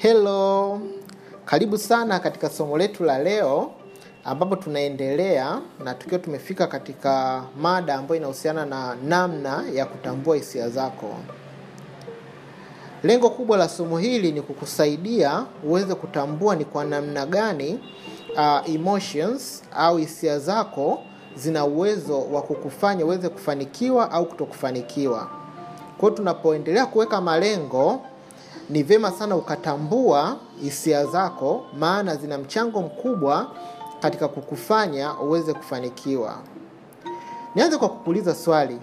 Hello, 0.00 0.80
karibu 1.44 1.78
sana 1.78 2.18
katika 2.20 2.50
somo 2.50 2.78
letu 2.78 3.04
la 3.04 3.18
leo 3.18 3.70
ambapo 4.24 4.56
tunaendelea 4.56 5.60
na 5.84 5.94
tukiwa 5.94 6.18
tumefika 6.20 6.66
katika 6.66 7.42
mada 7.60 7.94
ambayo 7.94 8.16
inahusiana 8.20 8.66
na 8.66 8.96
namna 9.04 9.64
ya 9.74 9.86
kutambua 9.86 10.36
hisia 10.36 10.68
zako. 10.68 11.14
Lengo 13.02 13.30
kubwa 13.30 13.56
la 13.58 13.68
somo 13.68 13.98
hili 13.98 14.32
ni 14.32 14.42
kukusaidia 14.42 15.44
uweze 15.64 15.94
kutambua 15.94 16.56
ni 16.56 16.64
kwa 16.64 16.84
namna 16.84 17.26
gani 17.26 17.80
uh, 18.36 18.74
emotions 18.74 19.62
au 19.76 19.96
hisia 19.96 20.38
zako 20.38 21.02
zina 21.36 21.64
uwezo 21.64 22.20
wa 22.20 22.42
kukufanya 22.42 23.04
uweze 23.04 23.28
kufanikiwa 23.28 24.10
au 24.10 24.26
kutokufanikiwa. 24.26 25.30
Kwa 25.98 26.10
tunapoendelea 26.10 26.86
kuweka 26.86 27.20
malengo 27.20 28.00
ni 28.70 28.82
vyema 28.82 29.10
sana 29.10 29.36
ukatambua 29.36 30.36
hisia 30.62 31.06
zako, 31.06 31.64
maana 31.78 32.16
zina 32.16 32.38
mchango 32.38 32.82
mkubwa 32.82 33.50
katika 34.00 34.28
kukufanya 34.28 35.14
uweze 35.20 35.54
kufanikiwa. 35.54 36.38
Nianze 37.54 37.76
kwa 37.76 37.88
kukuuliza 37.88 38.34
swali. 38.34 38.78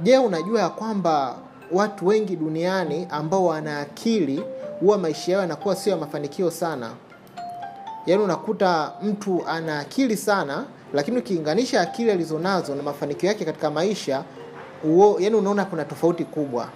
Je, 0.00 0.18
unajua 0.18 0.60
ya 0.60 0.68
kwamba 0.68 1.36
watu 1.72 2.06
wengi 2.06 2.36
duniani 2.36 3.06
ambao 3.10 3.44
wana 3.44 3.80
akili 3.80 4.44
huwa 4.80 4.98
maisha 4.98 5.32
yao 5.32 5.40
yanakuwa 5.40 5.76
sio 5.76 5.92
ya 5.92 5.98
mafanikio 5.98 6.50
sana? 6.50 6.90
Yaani 8.06 8.22
unakuta 8.22 8.92
mtu 9.02 9.42
ana 9.48 9.78
akili 9.78 10.16
sana, 10.16 10.64
lakini 10.92 11.18
ukiinganisha 11.18 11.80
akili 11.80 12.10
alizonazo 12.10 12.74
na 12.74 12.82
mafanikio 12.82 13.28
yake 13.28 13.44
katika 13.44 13.70
maisha, 13.70 14.24
uo, 14.84 15.16
yaani 15.20 15.36
unaona 15.36 15.64
kuna 15.64 15.84
tofauti 15.84 16.24
kubwa 16.24 16.68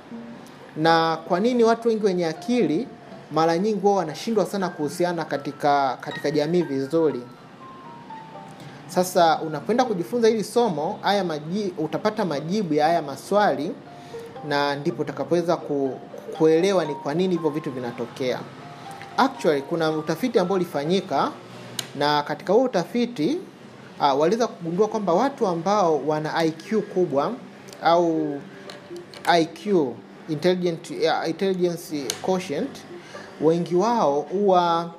na 0.79 1.17
kwa 1.17 1.41
nini 1.41 1.65
watu 1.65 1.89
wengi 1.89 2.07
wenye 2.07 2.27
akili 2.27 2.89
mara 3.33 3.59
nyingi 3.59 3.87
wao 3.87 3.95
wanashindwa 3.97 4.47
sana 4.47 4.69
kuhusiana 4.69 5.25
katika 5.25 5.97
katika 6.01 6.31
jamii 6.31 6.63
vizuri. 6.63 7.23
Sasa 8.87 9.39
unapoenda 9.41 9.85
kujifunza 9.85 10.29
hili 10.29 10.45
somo 10.45 10.99
haya 11.03 11.25
maji, 11.25 11.75
utapata 11.79 12.25
majibu 12.25 12.75
ya 12.75 12.87
haya 12.87 13.03
maswali 13.03 13.73
na 14.49 14.77
ndipo 14.77 15.03
utakapoweza 15.03 15.57
ku, 15.57 15.99
kuelewa 16.39 16.85
ni 16.85 16.95
kwa 16.95 17.15
nini 17.15 17.35
hivyo 17.35 17.51
vitu 17.51 17.71
vinatokea. 17.71 18.39
Actually 19.17 19.63
kuna 19.63 19.91
utafiti 19.91 20.39
ambao 20.39 20.57
ulifanyika 20.57 21.31
na 21.97 22.23
katika 22.23 22.53
huo 22.53 22.63
utafiti 22.63 23.39
uh, 24.01 24.21
waliweza 24.21 24.47
kugundua 24.47 24.89
kwamba 24.89 25.13
watu 25.13 25.47
ambao 25.47 26.07
wana 26.07 26.45
iq 26.45 26.75
kubwa 26.95 27.33
au 27.83 28.41
iq 29.41 29.75
intelligent, 30.29 30.91
uh, 30.91 31.29
intelligence 31.29 32.05
quotient 32.23 32.71
wengi 33.41 33.77
wao 33.77 34.21
huwa 34.21 34.91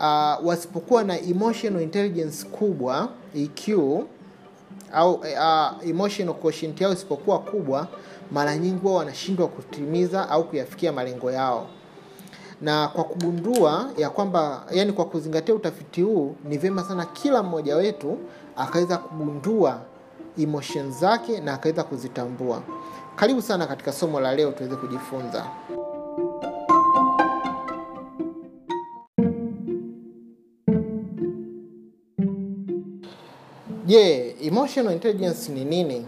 uh, 0.00 0.46
wasipokuwa 0.46 1.04
na 1.04 1.20
emotional 1.20 1.82
intelligence 1.82 2.46
kubwa 2.46 3.08
EQ 3.34 3.68
au 4.92 5.14
uh, 5.14 5.88
emotional 5.88 6.34
quotient 6.34 6.80
yao 6.80 6.92
isipokuwa 6.92 7.38
kubwa 7.38 7.88
mara 8.32 8.56
nyingi 8.56 8.86
wao 8.86 8.94
wanashindwa 8.96 9.48
kutimiza 9.48 10.28
au 10.30 10.44
kuyafikia 10.44 10.92
malengo 10.92 11.30
yao. 11.30 11.66
Na 12.60 12.88
kwa 12.88 13.04
kugundua 13.04 13.90
ya 13.98 14.10
kwamba 14.10 14.64
yani 14.72 14.92
kwa 14.92 15.04
kuzingatia 15.04 15.54
utafiti 15.54 16.02
huu 16.02 16.34
ni 16.44 16.58
vyema 16.58 16.84
sana 16.84 17.04
kila 17.04 17.42
mmoja 17.42 17.76
wetu 17.76 18.18
akaweza 18.56 18.98
kugundua 18.98 19.80
emotion 20.38 20.92
zake 20.92 21.40
na 21.40 21.54
akaweza 21.54 21.84
kuzitambua 21.84 22.62
karibu 23.18 23.42
sana 23.42 23.66
katika 23.66 23.92
somo 23.92 24.20
la 24.20 24.34
leo 24.34 24.50
tuweze 24.52 24.76
kujifunza. 24.76 25.46
Je 33.86 33.94
yeah, 33.96 34.46
emotional 34.46 34.92
intelligence 34.92 35.52
ni 35.52 35.64
nini? 35.64 36.06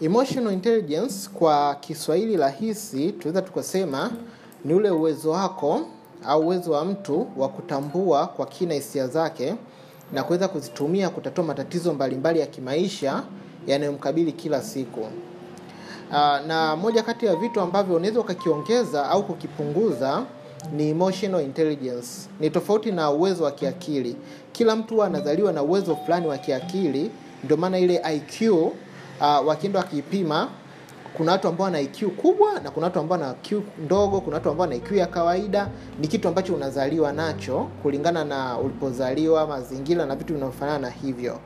Emotional 0.00 0.52
intelligence 0.52 1.30
kwa 1.34 1.74
kiswahili 1.74 2.36
rahisi 2.36 3.12
tunaweza 3.12 3.42
tukasema 3.42 4.10
ni 4.64 4.74
ule 4.74 4.90
uwezo 4.90 5.30
wako 5.30 5.80
au 6.26 6.40
uwezo 6.40 6.70
wa 6.72 6.84
mtu 6.84 7.26
wa 7.36 7.48
kutambua 7.48 8.26
kwa 8.26 8.46
kina 8.46 8.74
hisia 8.74 9.06
zake 9.08 9.54
na 10.12 10.22
kuweza 10.22 10.48
kuzitumia 10.48 11.10
kutatua 11.10 11.44
matatizo 11.44 11.94
mbalimbali 11.94 12.40
ya 12.40 12.46
kimaisha 12.46 13.22
yanayomkabili 13.66 14.32
kila 14.32 14.62
siku 14.62 15.06
Uh, 16.10 16.46
na 16.46 16.76
moja 16.76 17.02
kati 17.02 17.26
ya 17.26 17.36
vitu 17.36 17.60
ambavyo 17.60 17.96
unaweza 17.96 18.20
ukakiongeza 18.20 19.08
au 19.10 19.22
kukipunguza 19.22 20.22
ni 20.72 20.90
emotional 20.90 21.42
intelligence. 21.44 22.08
Ni 22.40 22.50
tofauti 22.50 22.92
na 22.92 23.10
uwezo 23.10 23.44
wa 23.44 23.50
kiakili. 23.50 24.16
Kila 24.52 24.76
mtu 24.76 25.02
anazaliwa 25.02 25.52
na 25.52 25.62
uwezo 25.62 25.96
fulani 25.96 26.26
wa 26.26 26.38
kiakili, 26.38 27.10
ndio 27.44 27.56
maana 27.56 27.78
ile 27.78 28.02
IQ 28.16 28.52
uh, 28.52 28.72
wakienda 29.46 29.78
wakiipima 29.78 30.48
kuna 31.16 31.32
watu 31.32 31.48
ambao 31.48 31.64
wana 31.64 31.80
IQ 31.80 32.08
kubwa 32.16 32.60
na 32.60 32.70
kuna 32.70 32.86
watu 32.86 32.98
ambao 33.00 33.18
wana 33.18 33.34
IQ 33.42 33.62
ndogo, 33.84 34.20
kuna 34.20 34.36
watu 34.36 34.50
ambao 34.50 34.60
wana 34.66 34.74
IQ 34.76 34.92
ya 34.92 35.06
kawaida. 35.06 35.68
Ni 36.00 36.08
kitu 36.08 36.28
ambacho 36.28 36.54
unazaliwa 36.54 37.12
nacho 37.12 37.68
kulingana 37.82 38.24
na 38.24 38.58
ulipozaliwa, 38.58 39.46
mazingira 39.46 40.06
na 40.06 40.16
vitu 40.16 40.34
vinavyofanana 40.34 40.78
na 40.78 40.90
hivyo 40.90 41.38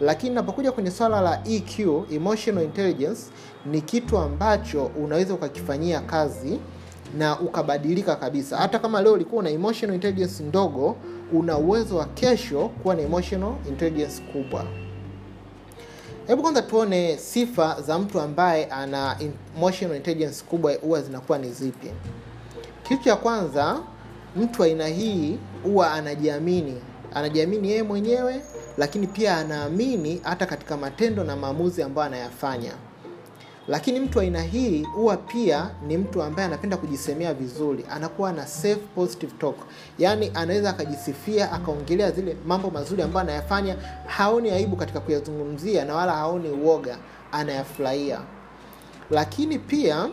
lakini 0.00 0.34
napokuja 0.34 0.72
kwenye 0.72 0.90
swala 0.90 1.20
la 1.20 1.42
EQ, 1.44 2.04
emotional 2.12 2.64
intelligence, 2.64 3.22
ni 3.66 3.80
kitu 3.80 4.18
ambacho 4.18 4.84
unaweza 4.84 5.34
ukakifanyia 5.34 6.00
kazi 6.00 6.58
na 7.18 7.40
ukabadilika 7.40 8.16
kabisa. 8.16 8.56
Hata 8.56 8.78
kama 8.78 9.02
leo 9.02 9.12
ulikuwa 9.12 9.40
una 9.40 9.50
emotional 9.50 9.94
intelligence 9.94 10.42
ndogo, 10.42 10.96
una 11.32 11.58
uwezo 11.58 11.96
wa 11.96 12.04
kesho 12.06 12.68
kuwa 12.68 12.94
na 12.94 13.02
emotional 13.02 13.52
intelligence 13.68 14.22
kubwa. 14.32 14.64
Hebu 16.26 16.42
kwanza 16.42 16.62
tuone 16.62 17.16
sifa 17.18 17.80
za 17.82 17.98
mtu 17.98 18.20
ambaye 18.20 18.64
ana 18.64 19.16
emotional 19.56 19.96
intelligence 19.96 20.44
kubwa 20.44 20.74
huwa 20.74 21.02
zinakuwa 21.02 21.38
ni 21.38 21.50
zipi. 21.52 21.90
Kitu 22.88 23.04
cha 23.04 23.16
kwanza, 23.16 23.78
mtu 24.36 24.62
aina 24.62 24.86
hii 24.86 25.38
huwa 25.64 25.92
anajiamini, 25.92 26.74
anajiamini 27.14 27.68
yeye 27.70 27.82
mwenyewe 27.82 28.42
lakini 28.78 29.06
pia 29.06 29.36
anaamini 29.38 30.20
hata 30.24 30.46
katika 30.46 30.76
matendo 30.76 31.24
na 31.24 31.36
maamuzi 31.36 31.82
ambayo 31.82 32.06
anayafanya. 32.06 32.72
Lakini 33.68 34.00
mtu 34.00 34.20
aina 34.20 34.42
hii 34.42 34.82
huwa 34.82 35.16
pia 35.16 35.70
ni 35.86 35.96
mtu 35.96 36.22
ambaye 36.22 36.48
anapenda 36.48 36.76
kujisemea 36.76 37.34
vizuri 37.34 37.84
anakuwa 37.90 38.32
na 38.32 38.46
self 38.46 38.78
positive 38.94 39.32
talk. 39.38 39.56
Yaani 39.98 40.30
anaweza 40.34 40.70
akajisifia 40.70 41.52
akaongelea 41.52 42.10
zile 42.10 42.36
mambo 42.46 42.70
mazuri 42.70 43.02
ambayo 43.02 43.26
anayafanya 43.26 43.76
haoni 44.06 44.50
aibu 44.50 44.76
katika 44.76 45.00
kuyazungumzia 45.00 45.84
na 45.84 45.94
wala 45.94 46.12
haoni 46.12 46.48
uoga 46.48 46.98
anayafurahia. 47.32 48.20
Lakini 49.10 49.58
pia 49.58 50.08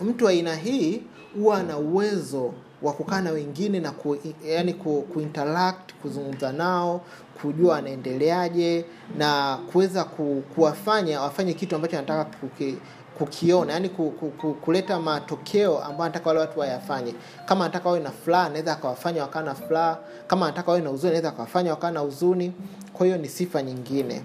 mtu 0.00 0.28
aina 0.28 0.54
hii 0.56 1.02
huwa 1.34 1.58
ana 1.58 1.78
uwezo 1.78 2.52
wa 2.86 2.92
kukaa 2.92 3.20
na 3.20 3.30
wengine 3.30 3.80
na 3.80 3.90
ku, 3.92 4.16
yani 4.44 4.74
ku, 4.74 5.02
kuinteract 5.12 5.94
kuzungumza 6.02 6.52
nao 6.52 7.00
kujua 7.42 7.72
wanaendeleaje 7.74 8.84
na 9.18 9.58
kuweza 9.72 10.04
ku, 10.04 10.42
kuwafanya 10.54 11.20
wafanye 11.20 11.54
kitu 11.54 11.76
ambacho 11.76 11.98
anataka 11.98 12.24
kuki, 12.24 12.76
kukiona 13.18 13.72
yani 13.72 13.88
ku, 13.88 14.10
ku, 14.10 14.30
ku, 14.30 14.54
kuleta 14.54 15.00
matokeo 15.00 15.78
ambayo 15.78 16.02
anataka 16.04 16.28
wale 16.28 16.40
watu 16.40 16.60
wayafanye. 16.60 17.14
Kama 17.46 17.64
anataka 17.64 17.88
wawe 17.88 18.00
na 18.00 18.10
furaha 18.10 18.44
anaweza 18.46 18.72
akawafanya 18.72 19.22
wakaa 19.22 19.42
na 19.42 19.54
furaha. 19.54 19.98
Kama 20.26 20.46
anataka 20.46 20.70
wawe 20.70 20.82
na 20.82 20.90
huzuni 20.90 21.08
anaweza 21.10 21.28
akawafanya 21.28 21.70
wakaa 21.70 21.90
na 21.90 22.00
huzuni. 22.00 22.52
Kwa 22.92 23.06
hiyo 23.06 23.18
ni 23.18 23.28
sifa 23.28 23.62
nyingine. 23.62 24.22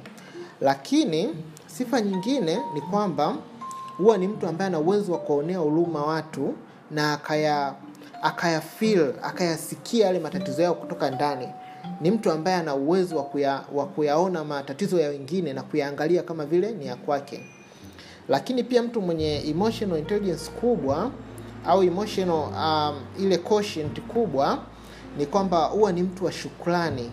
Lakini 0.61 1.29
sifa 1.67 2.01
nyingine 2.01 2.59
ni 2.73 2.81
kwamba 2.81 3.35
huwa 3.97 4.17
ni 4.17 4.28
mtu 4.28 4.47
ambaye 4.47 4.67
ana 4.67 4.79
uwezo 4.79 5.11
wa 5.11 5.17
kuwaonea 5.19 5.58
huruma 5.58 6.05
watu 6.05 6.53
na 6.91 7.13
akaya 7.13 7.73
akaya 8.22 8.62
feel 8.62 9.14
akayasikia 9.23 10.06
yale 10.06 10.20
matatizo 10.20 10.62
yao 10.62 10.76
kutoka 10.76 11.12
ndani. 11.12 11.47
Ni 12.02 12.12
mtu 12.12 12.32
ambaye 12.32 12.58
ana 12.58 12.76
uwezo 12.76 13.18
wa, 13.18 13.23
kuya, 13.23 13.64
wa 13.73 13.85
kuyaona 13.85 14.44
matatizo 14.44 15.00
ya 15.00 15.09
wengine 15.09 15.53
na 15.53 15.64
kuyaangalia 15.64 16.23
kama 16.23 16.46
vile 16.46 16.72
ni 16.72 16.88
ya 16.88 16.96
kwake. 16.96 17.44
Lakini 18.29 18.64
pia 18.64 18.84
mtu 18.84 19.02
mwenye 19.02 19.50
emotional 19.50 20.00
intelligence 20.00 20.52
kubwa 20.52 21.12
au 21.66 21.84
emotional 21.84 22.50
um, 22.56 23.02
ile 23.23 23.38
quotient 23.38 24.02
kubwa 24.02 24.59
ni 25.18 25.26
kwamba 25.26 25.64
huwa 25.66 25.91
ni 25.91 26.03
mtu 26.03 26.26
wa 26.26 26.32
shukrani 26.32 27.12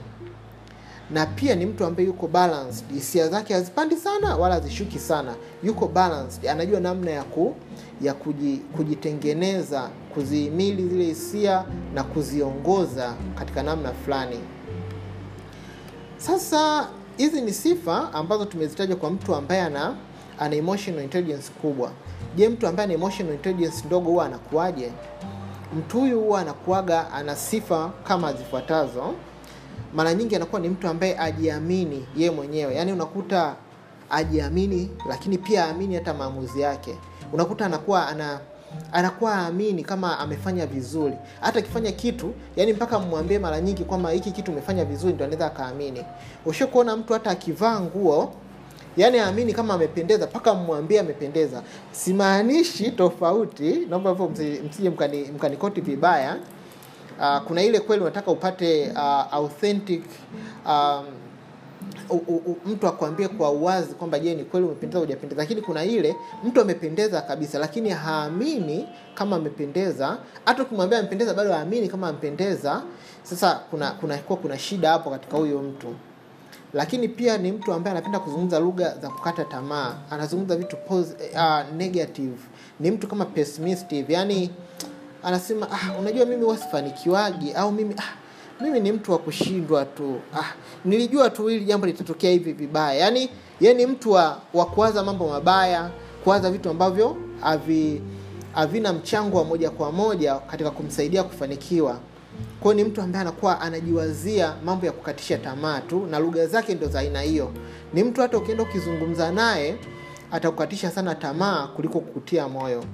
na 1.11 1.27
pia 1.27 1.55
ni 1.55 1.67
mtu 1.67 1.85
ambaye 1.85 2.07
yuko 2.09 2.27
balanced. 2.29 2.85
Hisia 2.95 3.29
zake 3.29 3.55
hazipandi 3.55 3.97
sana 3.97 4.37
wala 4.37 4.55
hazishuki 4.55 4.99
sana. 4.99 5.35
Yuko 5.63 5.89
balanced. 5.89 6.47
Anajua 6.49 6.81
namna 6.81 7.11
ya 7.11 7.23
ku 7.23 7.55
ya 8.03 8.15
kuji, 8.15 8.57
kujitengeneza 8.77 9.89
kuzihimili 10.15 10.89
zile 10.89 11.05
hisia 11.05 11.65
na 11.95 12.03
kuziongoza 12.05 13.15
katika 13.39 13.63
namna 13.63 13.93
fulani. 13.93 14.39
Sasa 16.17 16.89
hizi 17.17 17.41
ni 17.41 17.53
sifa 17.53 18.13
ambazo 18.13 18.45
tumezitaja 18.45 18.97
kwa 18.97 19.11
mtu 19.11 19.35
ambaye 19.35 19.61
ana 19.63 19.95
ana 20.39 20.57
emotional 20.57 21.03
intelligence 21.05 21.53
kubwa. 21.63 21.91
Je 22.37 22.49
mtu 22.49 22.67
ambaye 22.67 22.85
ana 22.85 22.95
emotional 22.95 23.35
intelligence 23.35 23.83
ndogo 23.87 24.11
huwa 24.11 24.27
anakuwaje? 24.27 24.93
Mtu 25.79 26.01
huyu 26.01 26.21
huwa 26.21 26.41
anakuaga 26.41 27.13
ana 27.13 27.37
sifa 27.37 27.91
kama 28.05 28.33
zifuatazo 28.33 29.15
mara 29.95 30.15
nyingi 30.15 30.37
anakuwa 30.37 30.61
ni 30.61 30.69
mtu 30.69 30.89
ambaye 30.89 31.19
ajiamini 31.19 32.07
ye 32.17 32.31
mwenyewe. 32.31 32.75
Yaani 32.75 32.93
unakuta 32.93 33.55
ajiamini 34.11 34.91
lakini 35.09 35.39
pia 35.39 35.65
aamini 35.67 35.95
hata 35.95 36.15
maamuzi 36.15 36.61
yake. 36.61 36.97
Unakuta 37.33 37.67
anakuwa 37.67 38.09
ana 38.09 38.41
anakuwa 38.93 39.35
aamini 39.35 39.83
kama 39.85 40.19
amefanya 40.19 40.67
vizuri. 40.67 41.15
Hata 41.41 41.59
akifanya 41.59 41.93
kitu 41.93 42.35
yani 42.57 42.73
mpaka 42.73 42.99
mmwambie 42.99 43.39
mara 43.39 43.61
nyingi 43.61 43.85
kwamba 43.85 44.11
hiki 44.11 44.31
kitu 44.31 44.53
umefanya 44.53 44.85
vizuri 44.85 45.13
ndio 45.13 45.27
anaweza 45.27 45.47
akaamini. 45.47 46.05
Ushe 46.47 46.67
kuona 46.67 46.97
mtu 46.97 47.13
hata 47.13 47.31
akivaa 47.31 47.81
nguo 47.81 48.33
yani 48.97 49.19
aamini 49.19 49.53
kama 49.53 49.75
amependeza 49.75 50.27
mpaka 50.27 50.55
mmwambie 50.55 51.01
amependeza. 51.01 51.63
Simaanishi 51.93 52.91
tofauti 52.91 53.87
naomba 53.91 54.11
msi- 54.11 54.61
msije 54.69 54.91
mkani, 54.91 55.31
vibaya 55.81 56.37
uh, 57.21 57.39
kuna 57.47 57.63
ile 57.63 57.81
kweli 57.81 58.03
unataka 58.03 58.31
upate 58.31 58.91
uh, 58.91 59.35
authentic 59.35 60.03
um, 60.67 61.05
mtu 62.67 62.87
akwambie 62.89 63.29
kwa 63.29 63.51
uwazi 63.51 63.95
kwamba 63.95 64.19
je 64.19 64.35
ni 64.35 64.45
kweli 64.45 64.67
umependeza 64.67 64.99
hujapendeza. 65.01 65.43
Lakini 65.43 65.61
kuna 65.61 65.85
ile 65.85 66.17
mtu 66.45 66.61
amependeza 66.61 67.21
kabisa 67.21 67.59
lakini 67.59 67.91
haamini 67.91 68.89
kama 69.15 69.37
amependeza. 69.37 70.19
Hata 70.45 70.63
ukimwambia 70.63 70.99
amependeza 70.99 71.35
bado 71.35 71.53
haamini 71.53 71.89
kama 71.89 72.09
amependeza. 72.09 72.83
Sasa 73.23 73.55
kuna 73.71 73.91
kuna 73.91 74.19
kuwa 74.19 74.39
kuna 74.39 74.59
shida 74.59 74.91
hapo 74.91 75.11
katika 75.11 75.37
huyo 75.37 75.59
mtu. 75.63 75.95
Lakini 76.73 77.09
pia 77.09 77.39
ni 77.39 77.53
mtu 77.53 77.73
ambaye 77.73 77.93
anapenda 77.97 78.19
kuzungumza 78.19 78.59
lugha 78.61 78.95
za 79.03 79.09
kukata 79.09 79.45
tamaa. 79.45 79.95
Anazungumza 80.11 80.57
vitu 80.57 80.77
pos- 80.77 81.15
uh, 81.35 81.77
negative. 81.77 82.37
Ni 82.81 82.91
mtu 82.91 83.09
kama 83.09 83.25
pessimistic 83.25 84.11
yani 84.11 84.51
anasema 85.23 85.69
ah, 85.71 85.99
unajua 85.99 86.27
mimi 86.27 86.45
wasifanikiwagi 86.45 87.53
au 87.53 87.73
mimi 87.73 87.95
ah, 87.99 88.63
mimi 88.65 88.81
ni 88.81 88.93
mtu 88.93 89.13
wa 89.13 89.19
kushindwa 89.19 89.85
tu. 89.85 90.21
Ah, 90.37 90.45
nilijua 90.85 91.31
tu 91.31 91.47
hili 91.47 91.65
jambo 91.65 91.87
litatokea 91.87 92.31
hivi 92.31 92.53
vibaya. 92.53 92.95
Yani 93.01 93.29
ye 93.61 93.75
ni 93.75 93.87
mtu 93.87 94.11
wa, 94.13 94.41
wa 94.55 94.67
kuwaza 94.67 95.03
mambo 95.05 95.29
mabaya 95.29 95.91
kuwaza 96.25 96.51
vitu 96.51 96.71
ambavyo 96.71 97.17
havi 97.41 98.03
havina 98.55 98.93
mchango 98.93 99.39
wa 99.39 99.45
moja 99.45 99.71
kwa 99.71 99.93
moja 99.93 100.35
katika 100.35 100.71
kumsaidia 100.71 101.23
kufanikiwa. 101.23 101.99
Kwao 102.61 102.75
ni 102.75 102.85
mtu 102.85 103.03
ambaye 103.03 103.21
anakuwa 103.23 103.61
anajiwazia 103.61 104.55
mambo 104.65 104.87
ya 104.87 104.93
kukatisha 104.93 105.39
tamaa 105.39 105.81
tu 105.81 106.07
na 106.11 106.19
lugha 106.19 106.47
zake 106.47 106.75
ndo 106.75 106.87
za 106.87 106.99
aina 107.01 107.21
hiyo. 107.21 107.51
Ni 107.95 108.05
mtu 108.05 108.21
hata 108.21 108.39
ukienda 108.39 108.63
ukizungumza 108.63 109.33
naye 109.33 109.77
atakukatisha 110.33 110.91
sana 110.91 111.15
tamaa 111.15 111.67
kuliko 111.67 112.01
kukutia 112.01 112.49
moyo 112.49 112.85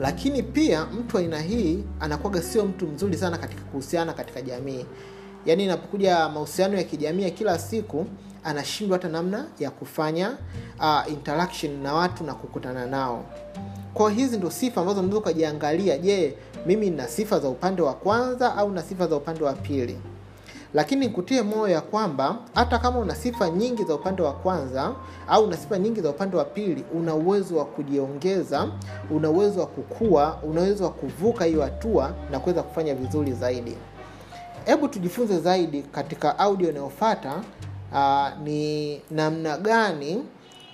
lakini 0.00 0.42
pia 0.42 0.84
mtu 0.86 1.18
aina 1.18 1.40
hii 1.40 1.84
anakuwaga 2.00 2.42
sio 2.42 2.64
mtu 2.64 2.86
mzuri 2.86 3.16
sana 3.16 3.38
katika 3.38 3.62
kuhusiana 3.62 4.12
katika 4.12 4.42
jamii. 4.42 4.86
Yaani 5.46 5.64
inapokuja 5.64 6.28
mahusiano 6.28 6.76
ya 6.76 6.84
kijamii 6.84 7.22
ya 7.22 7.30
kila 7.30 7.58
siku 7.58 8.06
anashindwa 8.44 8.98
hata 8.98 9.08
namna 9.08 9.46
ya 9.58 9.70
kufanya 9.70 10.30
uh, 10.78 11.12
interaction 11.12 11.82
na 11.82 11.94
watu 11.94 12.24
na 12.24 12.34
kukutana 12.34 12.86
nao. 12.86 13.24
Kwa 13.94 14.10
hizi 14.10 14.36
ndo 14.36 14.50
sifa 14.50 14.80
ambazo 14.80 14.98
unaweza 15.00 15.18
ukajiangalia 15.18 15.98
je 15.98 16.34
mimi 16.66 16.90
nina 16.90 17.08
sifa 17.08 17.38
za 17.40 17.48
upande 17.48 17.82
wa 17.82 17.94
kwanza 17.94 18.56
au 18.56 18.70
na 18.72 18.82
sifa 18.82 19.06
za 19.06 19.16
upande 19.16 19.44
wa 19.44 19.52
pili 19.52 19.98
lakini 20.74 21.06
nikutie 21.06 21.42
moyo 21.42 21.68
ya 21.68 21.80
kwamba 21.80 22.38
hata 22.54 22.78
kama 22.78 22.98
una 22.98 23.14
sifa 23.14 23.50
nyingi 23.50 23.84
za 23.84 23.94
upande 23.94 24.22
wa 24.22 24.32
kwanza 24.32 24.94
au 25.28 25.44
una 25.44 25.56
sifa 25.56 25.78
nyingi 25.78 26.00
za 26.00 26.10
upande 26.10 26.36
wa 26.36 26.44
pili 26.44 26.84
una 26.94 27.14
uwezo 27.14 27.56
wa 27.56 27.64
kujiongeza 27.64 28.68
una 29.10 29.30
uwezo 29.30 29.60
wa 29.60 29.66
kukua 29.66 30.38
una 30.42 30.60
uwezo 30.60 30.84
wa 30.84 30.90
kuvuka 30.90 31.44
hiyo 31.44 31.62
hatua 31.62 32.12
na 32.30 32.38
kuweza 32.40 32.62
kufanya 32.62 32.94
vizuri 32.94 33.32
zaidi. 33.32 33.76
Hebu 34.64 34.88
tujifunze 34.88 35.40
zaidi 35.40 35.82
katika 35.82 36.38
audio 36.38 36.70
inayofata 36.70 37.42
uh, 37.92 38.28
ni 38.44 39.00
namna 39.10 39.58
gani 39.58 40.24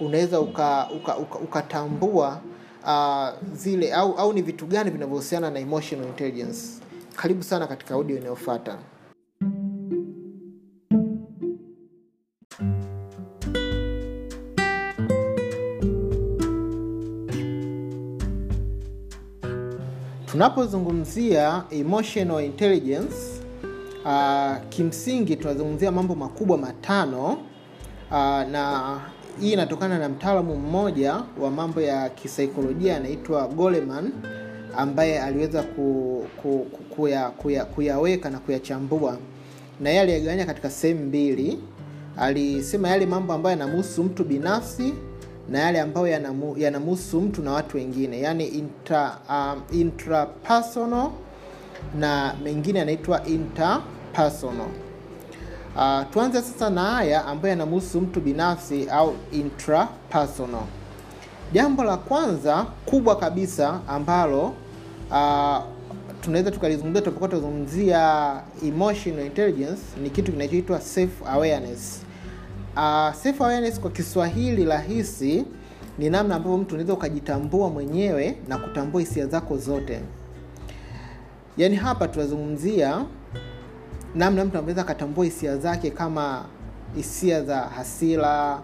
unaweza 0.01 0.41
ukatambua 0.41 0.89
uka, 0.97 1.17
uka, 1.19 1.39
uka 1.39 2.41
uh, 2.87 3.29
zile 3.53 3.93
au, 3.93 4.15
au 4.15 4.33
ni 4.33 4.43
vitu 4.43 4.67
gani 4.67 4.91
vinavyohusiana 4.91 5.51
na 5.51 5.61
emotional 5.61 6.07
intelligence. 6.07 6.61
Karibu 7.17 7.43
sana 7.43 7.67
katika 7.67 7.95
audio 7.95 8.17
inayofata 8.17 8.79
tunapozungumzia 20.37 21.65
emotional 21.71 22.45
intelligence 22.45 23.15
uh, 24.05 24.57
kimsingi 24.69 25.37
tunazungumzia 25.37 25.93
mambo 25.93 26.15
makubwa 26.15 26.59
matano 26.59 27.33
uh, 28.11 28.17
na 28.51 28.97
hii 29.41 29.53
inatokana 29.53 29.99
na 29.99 30.09
mtaalamu 30.09 30.57
mmoja 30.57 31.23
wa 31.41 31.51
mambo 31.51 31.81
ya 31.81 32.09
kisaikolojia 32.09 32.97
anaitwa 32.97 33.49
goleman 33.49 34.13
ambaye 34.77 35.21
aliweza 35.23 35.63
ku, 35.63 36.25
ku, 36.43 36.67
ku, 36.73 36.83
kuya, 36.95 37.29
kuya, 37.31 37.65
kuyaweka 37.65 38.31
na 38.31 38.39
kuyachambua. 38.39 39.19
Na 39.81 39.89
yeye 39.91 40.01
aliyagawanya 40.03 40.47
katika 40.47 40.71
sehemu 40.71 41.05
mbili. 41.05 41.59
Alisema 42.17 42.89
yale 42.89 43.07
mambo 43.07 43.33
ambayo 43.33 43.59
yanamhusu 43.59 44.05
mtu 44.05 44.25
binafsi 44.25 44.95
na 45.51 45.59
yale 45.59 45.81
ambayo 45.81 46.07
yanamhusu 46.57 47.21
mtu 47.21 47.43
na 47.43 47.53
watu 47.53 47.77
wengine. 47.77 48.21
Yani 48.21 48.47
intra, 48.47 49.19
um, 49.31 49.63
intrapersonal 49.81 51.11
na 51.99 52.35
mengine 52.45 52.79
yanaitwa 52.79 53.27
interpersonal. 53.27 54.69
Uh, 55.77 56.03
tuanze 56.13 56.43
sasa 56.43 56.71
na 56.71 56.83
haya 56.85 57.25
ambayo 57.25 57.51
yanamhusu 57.51 58.01
mtu 58.01 58.21
binafsi 58.21 58.89
au 58.91 59.15
intrapersonal. 59.33 60.63
Jambo 61.53 61.85
la 61.85 61.97
kwanza 61.97 62.67
kubwa 62.87 63.17
kabisa 63.17 63.81
ambalo 63.89 64.53
uh, 65.11 65.59
tunaweza 66.21 66.51
tukalizungumzia 66.51 67.01
tunapokuwa 67.03 67.29
tunazungumzia 67.29 68.33
emotional 68.67 69.27
intelligence 69.27 69.81
ni 70.03 70.11
kitu 70.11 70.33
kinachoitwa 70.33 70.81
self 70.81 71.11
awareness 71.27 72.06
uh, 72.77 73.13
self 73.15 73.41
awareness 73.41 73.81
kwa 73.81 73.91
kiswahili 73.91 74.65
rahisi 74.65 75.45
ni 75.99 76.11
namna 76.11 76.35
ambavyo 76.37 76.59
mtu 76.59 76.75
unaweza 76.75 76.93
ukajitambua 76.95 77.71
mwenyewe 77.71 78.37
na 78.49 78.59
kutambua 78.59 79.01
hisia 79.01 79.27
zako 79.27 79.57
zote. 79.57 80.01
Yaani 81.57 81.77
hapa 81.77 82.09
tunazungumzia 82.09 83.05
namna 84.15 84.45
mtu 84.45 84.59
anaweza 84.59 84.81
akatambua 84.81 85.25
hisia 85.25 85.57
zake 85.57 85.91
kama 85.91 86.45
hisia 86.97 87.43
za 87.43 87.57
hasira 87.61 88.61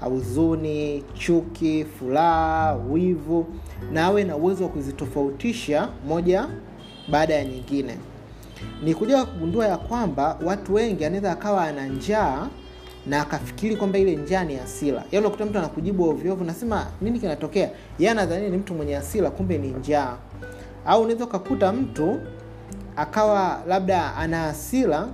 huzuni 0.00 1.04
chuki 1.14 1.84
furaha 1.98 2.74
wivu 2.74 3.46
na 3.92 4.04
awe 4.04 4.24
na 4.24 4.36
uwezo 4.36 4.64
wa 4.64 4.70
kuzitofautisha 4.70 5.88
moja 6.08 6.48
baada 7.08 7.34
ya 7.34 7.44
nyingine. 7.44 7.96
Ni 8.82 8.94
kuja 8.94 9.24
kugundua 9.24 9.66
ya 9.66 9.76
kwamba 9.76 10.38
watu 10.44 10.74
wengi 10.74 11.04
anaweza 11.04 11.32
akawa 11.32 11.64
ana 11.64 11.86
njaa 11.86 12.48
na 13.06 13.20
akafikiri 13.22 13.76
kwamba 13.76 13.98
ile 13.98 14.16
njaa 14.16 14.44
ni 14.44 14.56
hasira. 14.56 14.96
Yaani 15.12 15.26
unakuta 15.26 15.44
mtu 15.46 15.58
anakujibu 15.58 16.08
ovyoovyo 16.10 16.46
nasema 16.46 16.86
nini 17.00 17.18
kinatokea? 17.20 17.70
Yeye 17.98 18.10
anadhania 18.10 18.48
ni 18.48 18.56
mtu 18.56 18.74
mwenye 18.74 18.94
hasira 18.94 19.30
kumbe 19.30 19.58
ni 19.58 19.68
njaa. 19.68 20.16
Au 20.86 21.02
unaweza 21.02 21.24
ukakuta 21.24 21.72
mtu 21.72 22.20
akawa 22.96 23.62
labda 23.68 24.14
ana 24.16 24.38
hasira 24.38 25.08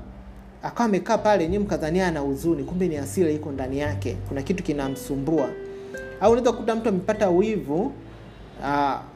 akawa 0.63 0.85
amekaa 0.89 1.19
pale 1.19 1.49
nyewe 1.49 1.65
mkadhania 1.65 2.07
ana 2.07 2.21
huzuni 2.21 2.65
kumbe 2.65 2.89
ni 2.89 2.95
hasira 2.97 3.31
iko 3.31 3.53
ndani 3.53 3.79
yake. 3.79 4.17
Kuna 4.29 4.43
kitu 4.43 4.63
kinamsumbua. 4.63 5.49
Au 6.21 6.33
unaweza 6.33 6.53
kukuta 6.53 6.75
mtu 6.75 6.89
amepata 6.89 7.31
wivu 7.31 7.93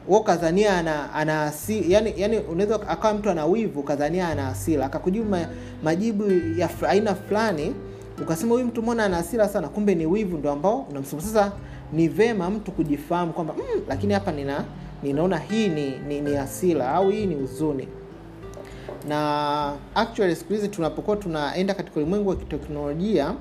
uh, 0.07 0.23
kadhania 0.25 0.77
ana, 0.77 1.13
ana 1.13 1.51
yani, 1.87 2.13
yani 2.17 2.37
unaweza 2.39 2.87
akawa 2.89 3.13
mtu 3.13 3.29
ana 3.29 3.45
wivu 3.45 3.83
kadhania 3.83 4.27
ana 4.27 4.43
hasira. 4.45 4.85
Akakujibu 4.85 5.29
ma, 5.29 5.47
majibu 5.83 6.23
ya 6.57 6.69
aina 6.89 7.15
fulani 7.15 7.75
ukasema 8.21 8.53
huyu 8.53 8.65
mtu 8.65 8.81
mbona 8.81 9.05
ana 9.05 9.17
hasira 9.17 9.49
sana 9.49 9.67
kumbe 9.67 9.95
ni 9.95 10.05
wivu 10.05 10.37
ndo 10.37 10.51
ambao 10.51 10.79
unamsumbua. 10.89 11.27
Sasa 11.27 11.51
ni 11.93 12.07
vema 12.07 12.49
mtu 12.49 12.71
kujifahamu 12.71 13.33
kwamba 13.33 13.53
mm, 13.57 13.81
lakini 13.87 14.13
hapa 14.13 14.31
nina 14.31 14.63
ninaona 15.03 15.37
hii 15.37 15.67
ni, 15.67 15.93
ni, 16.07 16.21
ni 16.21 16.33
hasira 16.35 16.89
au 16.91 17.09
hii 17.09 17.25
ni 17.25 17.35
huzuni. 17.35 17.87
Na 19.07 19.73
actually 19.95 20.35
siku 20.35 20.53
hizi 20.53 20.67
tunapokuwa 20.67 21.17
tunaenda 21.17 21.73
katika 21.73 21.99
ulimwengu 21.99 22.29
wa 22.29 22.35
kiteknolojia 22.35 23.33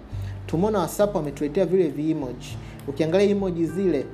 tumeona 0.46 0.78
whatsapp 0.78 1.14
wametuletea 1.16 1.66
vile 1.66 1.88
viemoji. 1.88 2.56
Ukiangalia 2.88 3.26
imoji 3.26 3.66
zile 3.66 4.06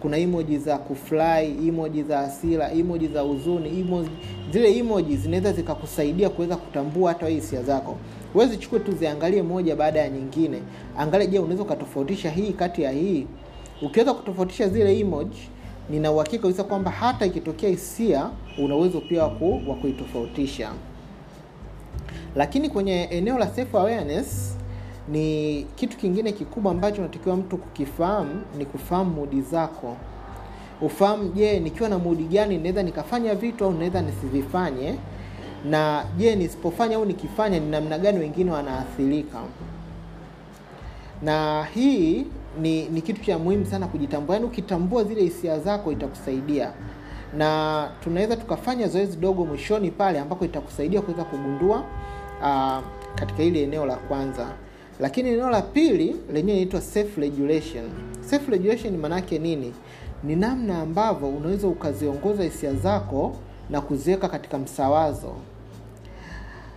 kuna 0.00 0.18
imoji 0.18 0.58
za 0.58 0.78
kufurahi 0.78 1.48
imoji 1.68 2.02
za 2.02 2.18
hasira 2.18 2.72
imoji 2.72 3.08
za 3.08 3.20
huzuni 3.20 3.80
emoji, 3.80 4.10
zile 4.52 4.72
imoji 4.72 5.16
zinaweza 5.16 5.52
zikakusaidia 5.52 6.28
kuweza 6.30 6.56
kutambua 6.56 7.12
hata 7.12 7.26
hisia 7.26 7.62
zako 7.62 7.96
huwezi 8.32 8.56
chukue 8.56 8.78
tu 8.80 8.92
ziangalie 8.92 9.42
moja 9.42 9.76
baada 9.76 10.00
ya 10.00 10.08
nyingine. 10.08 10.62
Angalia 10.98 11.26
je 11.26 11.38
unaweza 11.38 11.62
ukatofautisha 11.62 12.30
hii 12.30 12.52
kati 12.52 12.82
ya 12.82 12.90
hii? 12.90 13.26
Ukiweza 13.82 14.14
kutofautisha 14.14 14.68
zile 14.68 14.98
emoji 15.00 15.48
nina 15.90 16.12
uhakika 16.12 16.42
kabisa 16.42 16.64
kwamba 16.64 16.90
hata 16.90 17.26
ikitokea 17.26 17.70
hisia 17.70 18.30
una 18.58 18.76
uwezo 18.76 19.00
pia 19.00 19.22
wa 19.22 19.74
kuitofautisha. 19.80 20.70
Lakini 22.36 22.68
kwenye 22.70 23.02
eneo 23.04 23.38
la 23.38 23.46
self 23.48 23.74
awareness 23.74 24.56
ni 25.08 25.66
kitu 25.76 25.96
kingine 25.96 26.32
kikubwa 26.32 26.72
ambacho 26.72 27.00
unatakiwa 27.00 27.36
mtu 27.36 27.56
kukifahamu 27.56 28.42
ni 28.58 28.64
kufahamu 28.66 29.10
mudi 29.10 29.40
zako. 29.40 29.96
Ufahamu 30.82 31.28
je 31.32 31.60
nikiwa 31.60 31.88
na 31.88 31.98
mudi 31.98 32.24
gani 32.24 32.58
naweza 32.58 32.82
nikafanya 32.82 33.34
vitu 33.34 33.64
au 33.64 33.72
naweza 33.72 34.00
nisivifanye 34.02 34.94
na 35.64 36.04
je 36.18 36.36
nisipofanya 36.36 36.96
au 36.96 37.04
nikifanya 37.04 37.58
ni 37.60 37.70
namna 37.70 37.98
gani 37.98 38.18
wengine 38.18 38.50
wanaathirika? 38.50 39.38
Na 41.22 41.64
hii 41.74 42.26
ni, 42.60 42.88
ni 42.88 43.02
kitu 43.02 43.24
cha 43.24 43.38
muhimu 43.38 43.66
sana 43.66 43.86
kujitambua. 43.86 44.34
Yaani 44.36 44.46
ukitambua 44.48 45.04
zile 45.04 45.20
hisia 45.22 45.58
zako 45.58 45.92
itakusaidia. 45.92 46.72
Na 47.36 47.88
tunaweza 48.04 48.36
tukafanya 48.36 48.88
zoezi 48.88 49.16
dogo 49.16 49.44
mwishoni 49.44 49.90
pale 49.90 50.18
ambako 50.18 50.44
itakusaidia 50.44 51.00
kuweza 51.02 51.24
kugundua 51.24 51.84
uh, 52.42 52.78
katika 53.14 53.42
hili 53.42 53.62
eneo 53.62 53.86
la 53.86 53.96
kwanza. 53.96 54.46
Lakini 55.00 55.28
eneo 55.28 55.50
la 55.50 55.62
pili 55.62 56.16
lenyewe 56.32 56.58
inaitwa 56.58 56.80
self 56.80 57.18
nini? 59.38 59.74
Ni 60.24 60.36
namna 60.36 60.78
ambavyo 60.82 61.28
unaweza 61.28 61.68
ukaziongoza 61.68 62.42
hisia 62.42 62.74
zako 62.74 63.36
na 63.70 63.80
kuziweka 63.80 64.28
katika 64.28 64.58
msawazo. 64.58 65.32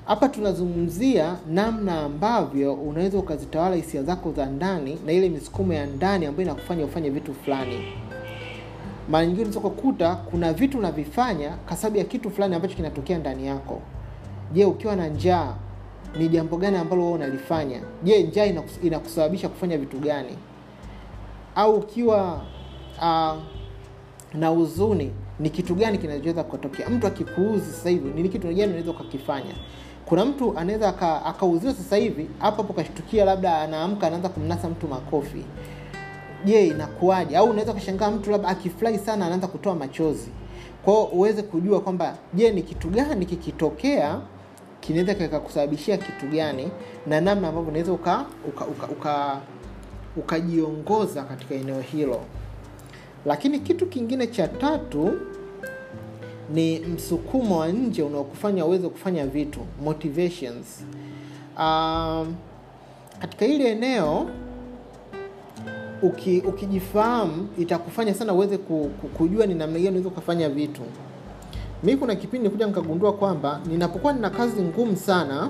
Hapa 0.05 0.29
tunazungumzia 0.29 1.36
namna 1.50 2.01
ambavyo 2.01 2.74
unaweza 2.74 3.17
ukazitawala 3.17 3.75
hisia 3.75 4.03
zako 4.03 4.31
za 4.31 4.46
ndani 4.46 4.98
na 5.05 5.12
ile 5.12 5.29
misukumo 5.29 5.74
ya 5.74 5.86
ndani 5.86 6.25
ambayo 6.25 6.46
inakufanya 6.48 6.86
ufanye 6.86 7.10
vitu 7.10 7.34
fulani. 7.34 7.79
Mara 9.10 9.25
nyingine 9.25 9.46
unaweza 9.46 10.15
kuna 10.15 10.53
vitu 10.53 10.77
unavifanya 10.77 11.50
kwa 11.67 11.75
sababu 11.77 11.98
ya 11.98 12.03
kitu 12.03 12.31
fulani 12.31 12.55
ambacho 12.55 12.75
kinatokea 12.75 13.17
ndani 13.17 13.48
yako. 13.48 13.81
Je 14.53 14.65
ukiwa 14.65 14.96
na 14.96 15.08
njaa 15.08 15.53
ni 16.17 16.27
jambo 16.29 16.58
gani 16.58 16.77
ambalo 16.77 17.01
wewe 17.01 17.13
unalifanya? 17.13 17.79
Je 18.03 18.24
njaa 18.24 18.46
inakus- 18.46 18.86
inakusababisha 18.88 19.50
kufanya 19.50 19.77
vitu 19.77 19.98
gani? 20.00 20.38
Au 21.55 21.75
ukiwa 21.75 22.41
uh, 22.98 23.34
na 24.34 24.48
huzuni 24.48 25.12
ni 25.39 25.50
kitu 25.50 25.75
gani 25.75 25.98
kinachoweza 25.98 26.43
kutokea? 26.43 26.89
Mtu 26.89 27.08
akikuuzi 27.08 27.89
hivi 27.89 28.22
ni 28.22 28.29
kitu 28.29 28.48
gani 28.48 28.63
unaweza 28.63 28.91
ukakifanya? 28.91 29.55
Kuna 30.05 30.25
mtu 30.25 30.58
anaweza 30.58 30.89
akauziwa 31.25 31.74
sasa 31.74 31.96
hivi 31.96 32.29
hapo 32.39 32.62
hapo 32.62 32.74
kashtukia 32.74 33.25
labda 33.25 33.58
anaamka 33.62 34.08
anaanza 34.08 34.29
kumnasa 34.29 34.69
mtu 34.69 34.88
makofi. 34.88 35.46
Je 36.46 36.67
inakuwaje? 36.67 37.38
Au 37.38 37.50
unaweza 37.50 37.72
ukashangaa 37.72 38.12
mtu 38.12 38.31
labda 38.31 38.48
akifurahi 38.48 38.98
sana 38.98 39.25
anaanza 39.25 39.48
kutoa 39.48 39.75
machozi. 39.75 40.29
Kwao 40.86 41.03
uweze 41.03 41.43
kujua 41.43 41.81
kwamba 41.81 42.17
je 42.34 42.51
ni 42.51 42.62
kitu 42.62 42.89
gani 42.89 43.25
kikitokea 43.25 44.22
kinaweza 44.79 45.13
kikakusababishia 45.13 45.98
kitu 45.98 46.27
gani 46.27 46.67
na 47.08 47.22
namna 47.22 47.48
ambavyo 47.48 47.69
unaweza 47.69 47.91
uka, 47.93 48.25
uka, 48.48 48.65
uka, 48.65 48.88
uka, 48.88 49.38
katika 51.24 51.55
eneo 51.55 51.81
hilo 51.81 52.22
lakini 53.25 53.59
kitu 53.59 53.85
kingine 53.85 54.27
cha 54.27 54.47
tatu 54.47 55.11
ni 56.53 56.79
msukumo 56.79 57.57
wa 57.59 57.67
nje 57.67 58.03
unaokufanya 58.03 58.65
uweze 58.65 58.89
kufanya 58.89 59.25
vitu 59.27 59.59
motivations. 59.83 60.83
Um, 61.59 62.35
katika 63.19 63.45
hili 63.45 63.65
eneo 63.67 64.29
uki, 66.01 66.43
ukijifahamu 66.47 67.47
itakufanya 67.59 68.13
sana 68.13 68.33
uweze 68.33 68.57
ku, 68.57 68.89
ku, 69.01 69.07
kujua 69.07 69.45
ni 69.45 69.53
namna 69.53 69.73
gani 69.79 69.88
unaweza 69.88 70.09
ukafanya 70.09 70.49
vitu. 70.49 70.81
Mi 71.83 71.97
kuna 71.97 72.15
kipindi 72.15 72.47
nikuja 72.47 72.67
nikagundua 72.67 73.13
kwamba 73.13 73.61
ninapokuwa 73.67 74.13
nina 74.13 74.29
kazi 74.29 74.61
ngumu 74.61 74.95
sana 74.97 75.49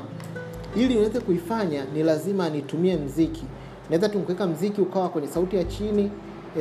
ili 0.75 0.93
niweze 0.95 1.19
kuifanya 1.19 1.85
ni 1.93 2.03
lazima 2.03 2.49
nitumie 2.49 2.97
mziki. 2.97 3.43
Naweza 3.89 4.09
tu 4.09 4.21
mziki 4.47 4.81
ukawa 4.81 5.09
kwenye 5.09 5.27
sauti 5.27 5.55
ya 5.55 5.63
chini 5.63 6.11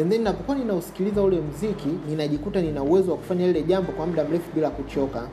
and 0.01 0.11
then 0.13 0.23
napokuwa 0.23 0.57
ninausikiliza 0.57 1.23
ule 1.23 1.41
mziki 1.41 1.89
ninajikuta 2.09 2.61
nina 2.61 2.83
uwezo 2.83 3.11
wa 3.11 3.17
kufanya 3.17 3.47
lile 3.47 3.63
jambo 3.63 3.93
kwa 3.93 4.07
muda 4.07 4.25
mrefu 4.25 4.51
bila 4.55 4.71
kuchoka. 4.71 5.29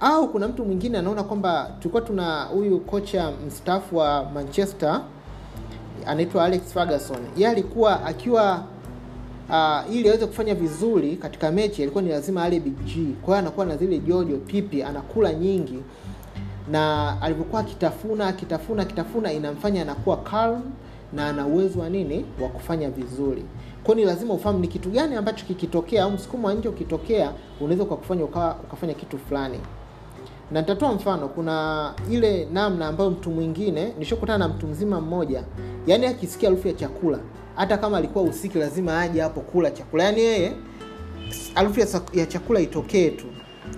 Au 0.00 0.28
kuna 0.28 0.48
mtu 0.48 0.64
mwingine 0.64 0.98
anaona 0.98 1.22
kwamba 1.22 1.70
tulikuwa 1.78 2.02
tuna 2.02 2.42
huyu 2.44 2.80
kocha 2.80 3.32
mstaafu 3.46 3.96
wa 3.96 4.24
manchester 4.34 5.00
anaitwa 6.06 6.44
alex 6.44 6.62
ferguson. 6.72 7.18
Ye 7.36 7.48
alikuwa 7.48 8.04
akiwa 8.04 8.64
uh, 9.48 9.94
ili 9.96 10.08
aweze 10.08 10.26
kufanya 10.26 10.54
vizuri 10.54 11.16
katika 11.16 11.50
mechi 11.50 11.82
alikuwa 11.82 12.02
ni 12.02 12.10
lazima 12.10 12.42
ale 12.42 12.60
big 12.60 12.84
g. 12.84 12.92
Kwa 13.22 13.34
hiyo 13.34 13.38
anakuwa 13.38 13.66
na 13.66 13.76
zile 13.76 13.98
jojo 13.98 14.36
pipi 14.36 14.82
anakula 14.82 15.32
nyingi. 15.32 15.78
Na 16.70 17.16
alivyokuwa 17.22 17.60
akitafuna 17.60 18.26
akitafuna 18.26 18.82
akitafuna 18.82 19.32
inamfanya 19.32 19.82
anakuwa 19.82 20.16
calm 20.16 20.62
na 21.12 21.28
ana 21.28 21.46
uwezo 21.46 21.80
wa 21.80 21.88
nini? 21.90 22.24
Wa 22.40 22.48
kufanya 22.48 22.90
vizuri. 22.90 23.44
Kwa 23.84 23.94
ni 23.94 24.04
lazima 24.04 24.34
ufahamu 24.34 24.58
ni 24.58 24.68
kitu 24.68 24.90
gani 24.90 25.14
ambacho 25.16 25.46
kikitokea 25.46 26.04
au 26.04 26.10
msukumo 26.10 26.46
wa 26.48 26.54
nje 26.54 26.68
ukitokea 26.68 27.32
unaweza 27.60 27.82
ukakufanya 27.82 28.24
ukawa 28.24 28.56
ukafanya 28.64 28.94
kitu 28.94 29.18
fulani. 29.18 29.58
Na 30.50 30.60
nitatoa 30.60 30.92
mfano 30.92 31.28
kuna 31.28 31.94
ile 32.10 32.48
namna 32.52 32.86
ambayo 32.88 33.10
mtu 33.10 33.30
mwingine 33.30 33.92
nishokutana 33.98 34.38
na 34.38 34.48
mtu 34.54 34.66
mzima 34.66 35.00
mmoja 35.00 35.44
yani 35.86 36.06
akisikia 36.06 36.48
harufu 36.48 36.68
ya 36.68 36.74
chakula 36.74 37.18
hata 37.56 37.78
kama 37.78 37.96
alikuwa 37.96 38.24
usiki 38.24 38.58
lazima 38.58 39.00
aje 39.00 39.20
hapo 39.20 39.40
kula 39.40 39.70
chakula. 39.70 40.04
Yani 40.04 40.20
yeye 40.20 40.52
harufu 41.54 41.80
ya 42.12 42.26
chakula 42.26 42.60
itokee 42.60 43.10
tu. 43.10 43.26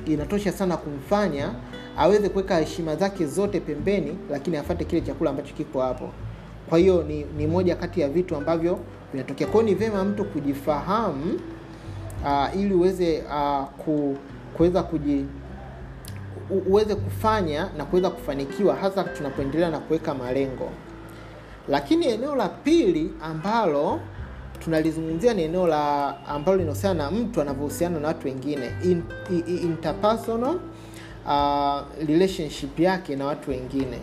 Inatosha 0.06 0.52
sana 0.52 0.76
kumfanya 0.76 1.54
aweze 1.98 2.28
kuweka 2.28 2.56
heshima 2.58 2.96
zake 2.96 3.26
zote 3.26 3.60
pembeni 3.60 4.16
lakini 4.30 4.56
afate 4.56 4.84
kile 4.84 5.00
chakula 5.00 5.30
ambacho 5.30 5.54
kiko 5.54 5.80
hapo 5.80 6.10
kwa 6.68 6.78
hiyo 6.78 7.02
ni, 7.02 7.24
ni 7.36 7.46
moja 7.46 7.76
kati 7.76 8.00
ya 8.00 8.08
vitu 8.08 8.36
ambavyo 8.36 8.78
vinatokea. 9.12 9.46
Kwao 9.46 9.62
ni 9.62 9.74
vyema 9.74 10.04
mtu 10.04 10.24
kujifahamu 10.24 11.40
uh, 12.24 12.60
ili 12.60 12.74
uweze 12.74 13.22
uh, 13.22 13.64
ku, 13.64 14.16
kuweza 14.56 14.82
kuji 14.82 15.24
uweze 16.66 16.94
kufanya 16.94 17.68
na 17.76 17.84
kuweza 17.84 18.10
kufanikiwa 18.10 18.74
hasa 18.76 19.04
tunapoendelea 19.04 19.70
na 19.70 19.78
kuweka 19.78 20.14
malengo. 20.14 20.70
Lakini 21.68 22.06
eneo 22.06 22.36
la 22.36 22.48
pili 22.48 23.10
ambalo 23.22 24.00
tunalizungumzia 24.64 25.34
ni 25.34 25.42
eneo 25.42 25.66
la 25.66 26.14
ambalo 26.26 26.58
linahusiana 26.58 27.04
na 27.04 27.10
mtu 27.10 27.40
anavyohusiana 27.40 28.00
na 28.00 28.08
watu 28.08 28.26
wengine. 28.26 28.70
In, 28.84 29.02
i, 29.30 29.38
i, 29.46 29.56
interpersonal 29.56 30.58
uh, 31.26 32.06
relationship 32.08 32.80
yake 32.80 33.16
na 33.16 33.26
watu 33.26 33.50
wengine 33.50 33.98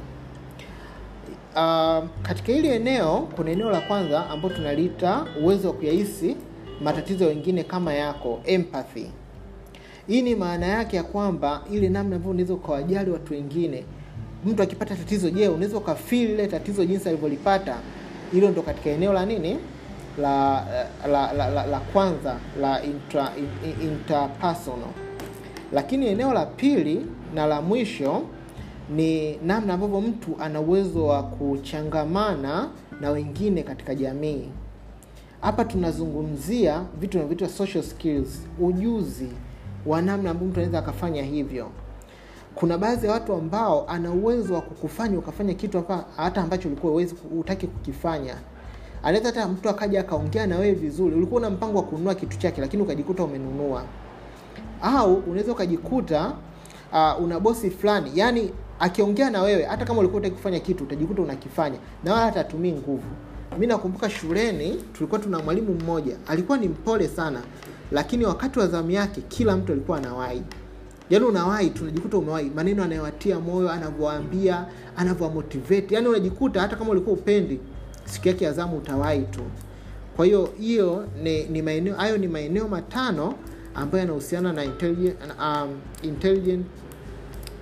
uh, 1.55 2.07
katika 2.21 2.51
hili 2.53 2.67
eneo 2.67 3.27
kuna 3.35 3.51
eneo 3.51 3.69
la 3.71 3.81
kwanza 3.81 4.29
ambayo 4.29 4.53
tunaliita 4.55 5.25
uwezo 5.43 5.67
wa 5.67 5.73
kuyahisi 5.73 6.35
matatizo 6.81 7.25
wengine 7.25 7.63
kama 7.63 7.93
yako 7.93 8.39
empathy. 8.45 9.05
Hii 10.07 10.21
ni 10.21 10.35
maana 10.35 10.65
yake 10.65 10.95
ya 10.97 11.03
kwamba 11.03 11.61
ile 11.71 11.89
namna 11.89 12.15
ambavyo 12.15 12.31
unaweza 12.31 12.53
ukawajali 12.53 13.11
watu 13.11 13.33
wengine. 13.33 13.85
Mtu 14.45 14.63
akipata 14.63 14.95
tatizo 14.95 15.29
je 15.29 15.47
unaweza 15.47 15.77
ukafili 15.77 16.33
ile 16.33 16.47
tatizo 16.47 16.85
jinsi 16.85 17.09
alivyolipata? 17.09 17.75
Hilo 18.31 18.49
ndo 18.49 18.61
katika 18.61 18.89
eneo 18.89 19.13
la 19.13 19.25
nini? 19.25 19.57
La 20.21 20.65
la, 21.11 21.33
la, 21.33 21.49
la, 21.49 21.65
la 21.65 21.79
kwanza 21.79 22.35
la 22.61 22.83
intra, 22.83 23.31
in, 23.37 23.47
in, 23.69 23.87
interpersonal. 23.89 24.89
Lakini 25.73 26.07
eneo 26.07 26.33
la 26.33 26.45
pili 26.45 27.05
na 27.35 27.45
la 27.45 27.61
mwisho 27.61 28.21
ni 28.96 29.38
namna 29.38 29.74
ambavyo 29.74 30.01
mtu 30.01 30.36
ana 30.39 30.62
uwezo 30.62 31.05
wa 31.05 31.24
kuchangamana 31.24 32.69
na 33.01 33.10
wengine 33.10 33.63
katika 33.63 33.96
jamii. 33.96 34.50
Hapa 35.41 35.65
tunazungumzia 35.65 36.84
vitu 37.00 37.17
vinavyoitwa 37.17 37.50
social 37.50 37.84
skills 37.84 38.48
ujuzi 38.62 39.29
wa 39.86 40.01
namna 40.01 40.29
ambavyo 40.31 40.48
mtu 40.50 40.60
anaweza 40.60 40.79
akafanya 40.79 41.24
hivyo. 41.24 41.67
Kuna 42.55 42.77
baadhi 42.77 43.05
ya 43.08 43.12
watu 43.13 43.34
ambao 43.34 43.88
ana 43.89 44.12
uwezo 44.12 44.53
wa 44.53 44.62
kukufanya 44.62 45.19
ukafanya 45.19 45.53
kitu 45.53 45.84
hata 46.17 46.41
ambacho 46.41 46.67
ulikuwa 46.67 46.93
uwezi 46.93 47.15
utaki 47.39 47.67
kukifanya. 47.67 48.36
Anaweza 49.03 49.29
hata 49.29 49.48
mtu 49.48 49.69
akaja 49.69 50.00
akaongea 50.00 50.48
na 50.48 50.58
wewe 50.58 50.74
vizuri 50.74 51.15
ulikuwa 51.15 51.41
una 51.41 51.50
mpango 51.50 51.77
wa 51.77 51.84
kununua 51.84 52.15
kitu 52.15 52.38
chake 52.38 52.62
lakini 52.62 52.84
ukajikuta 52.84 53.24
umenunua. 53.24 53.84
Au 54.81 55.13
unaweza 55.15 55.51
ukajikuta 55.51 56.34
uh, 56.93 57.24
una 57.24 57.39
bosi 57.39 57.69
fulani 57.69 58.12
yani 58.15 58.51
akiongea 58.79 59.29
na 59.29 59.41
wewe 59.41 59.63
hata 59.63 59.86
kama 59.86 60.00
ulikuwa 60.00 60.29
kufanya 60.29 60.59
kitu 60.59 60.83
utajikuta 60.83 61.21
unakifanya. 61.21 61.77
Na 62.03 62.13
wala 62.13 62.25
hata 62.25 62.39
atumii 62.39 62.71
nguvu. 62.71 63.03
Mi 63.59 63.67
nakumbuka 63.67 64.09
shuleni 64.09 64.83
tulikuwa 64.93 65.21
tuna 65.21 65.39
mwalimu 65.39 65.74
mmoja. 65.74 66.15
Alikuwa 66.27 66.57
ni 66.57 66.67
mpole 66.67 67.07
sana 67.07 67.41
lakini 67.91 68.25
wakati 68.25 68.59
wa 68.59 68.67
zamu 68.67 68.91
yake 68.91 69.21
kila 69.21 69.57
mtu 69.57 69.71
alikuwa 69.71 69.98
anawahi. 69.98 70.41
Yaani 71.09 71.25
unawahi 71.25 71.69
tunajikuta 71.69 72.17
umewahi. 72.17 72.51
Maneno 72.55 72.83
anayowatia 72.83 73.39
moyo 73.39 73.71
anavyowaambia 73.71 74.65
anavyowamotivate. 74.98 75.95
Yaani 75.95 76.07
unajikuta 76.07 76.62
hata 76.62 76.75
kama 76.75 76.89
ulikuwa 76.91 77.15
upendi 77.15 77.59
siku 78.05 78.27
yake 78.27 78.45
ya 78.45 78.53
zamu 78.53 78.77
utawahi 78.77 79.21
tu. 79.21 79.41
Kwa 80.15 80.25
hiyo 80.25 80.50
hiyo 80.59 81.05
ni, 81.24 81.43
ni 81.43 81.62
maeneo 81.62 81.95
hayo 81.95 82.17
ni 82.17 82.27
maeneo 82.27 82.67
matano 82.67 83.33
ambayo 83.75 84.00
yanahusiana 84.01 84.53
na 84.53 84.63
intelligent, 84.63 85.15
um, 85.39 85.69
intelligent 86.03 86.65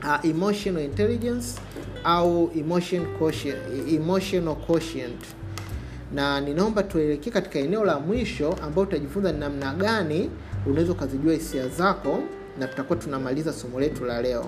uh, 0.08 0.26
emotional 0.26 0.84
intelligence 0.84 1.60
au 2.04 2.50
emotion 2.56 3.06
quotient, 3.20 3.58
emotional 3.90 4.56
quotient. 4.56 5.26
Na 6.14 6.42
ninaomba 6.42 6.84
tuelekee 6.84 7.30
katika 7.32 7.60
eneo 7.60 7.86
la 7.86 8.00
mwisho 8.00 8.54
ambao 8.64 8.84
utajifunza 8.84 9.32
ni 9.32 9.40
namna 9.40 9.74
gani 9.74 10.30
unaweza 10.66 10.92
ukazijua 10.92 11.34
hisia 11.34 11.68
zako 11.68 12.20
na 12.60 12.68
tutakuwa 12.68 13.00
tunamaliza 13.00 13.54
somo 13.54 13.80
letu 13.80 14.06
la 14.06 14.22
leo. 14.22 14.46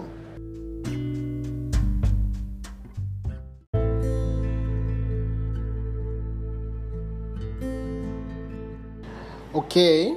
Okay 9.53 10.13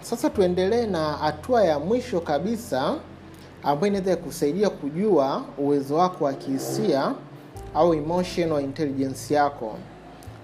sasa 0.00 0.30
tuendelee 0.30 0.86
na 0.86 1.12
hatua 1.12 1.64
ya 1.64 1.78
mwisho 1.78 2.20
kabisa 2.20 2.94
ambayo 3.66 3.92
inaweza 3.92 4.16
kusaidia 4.16 4.70
kujua 4.70 5.42
uwezo 5.58 5.94
wako 5.94 6.24
wa 6.24 6.32
kihisia 6.32 7.14
au 7.74 7.94
emotional 7.94 8.64
intelligence 8.64 9.34
yako. 9.34 9.76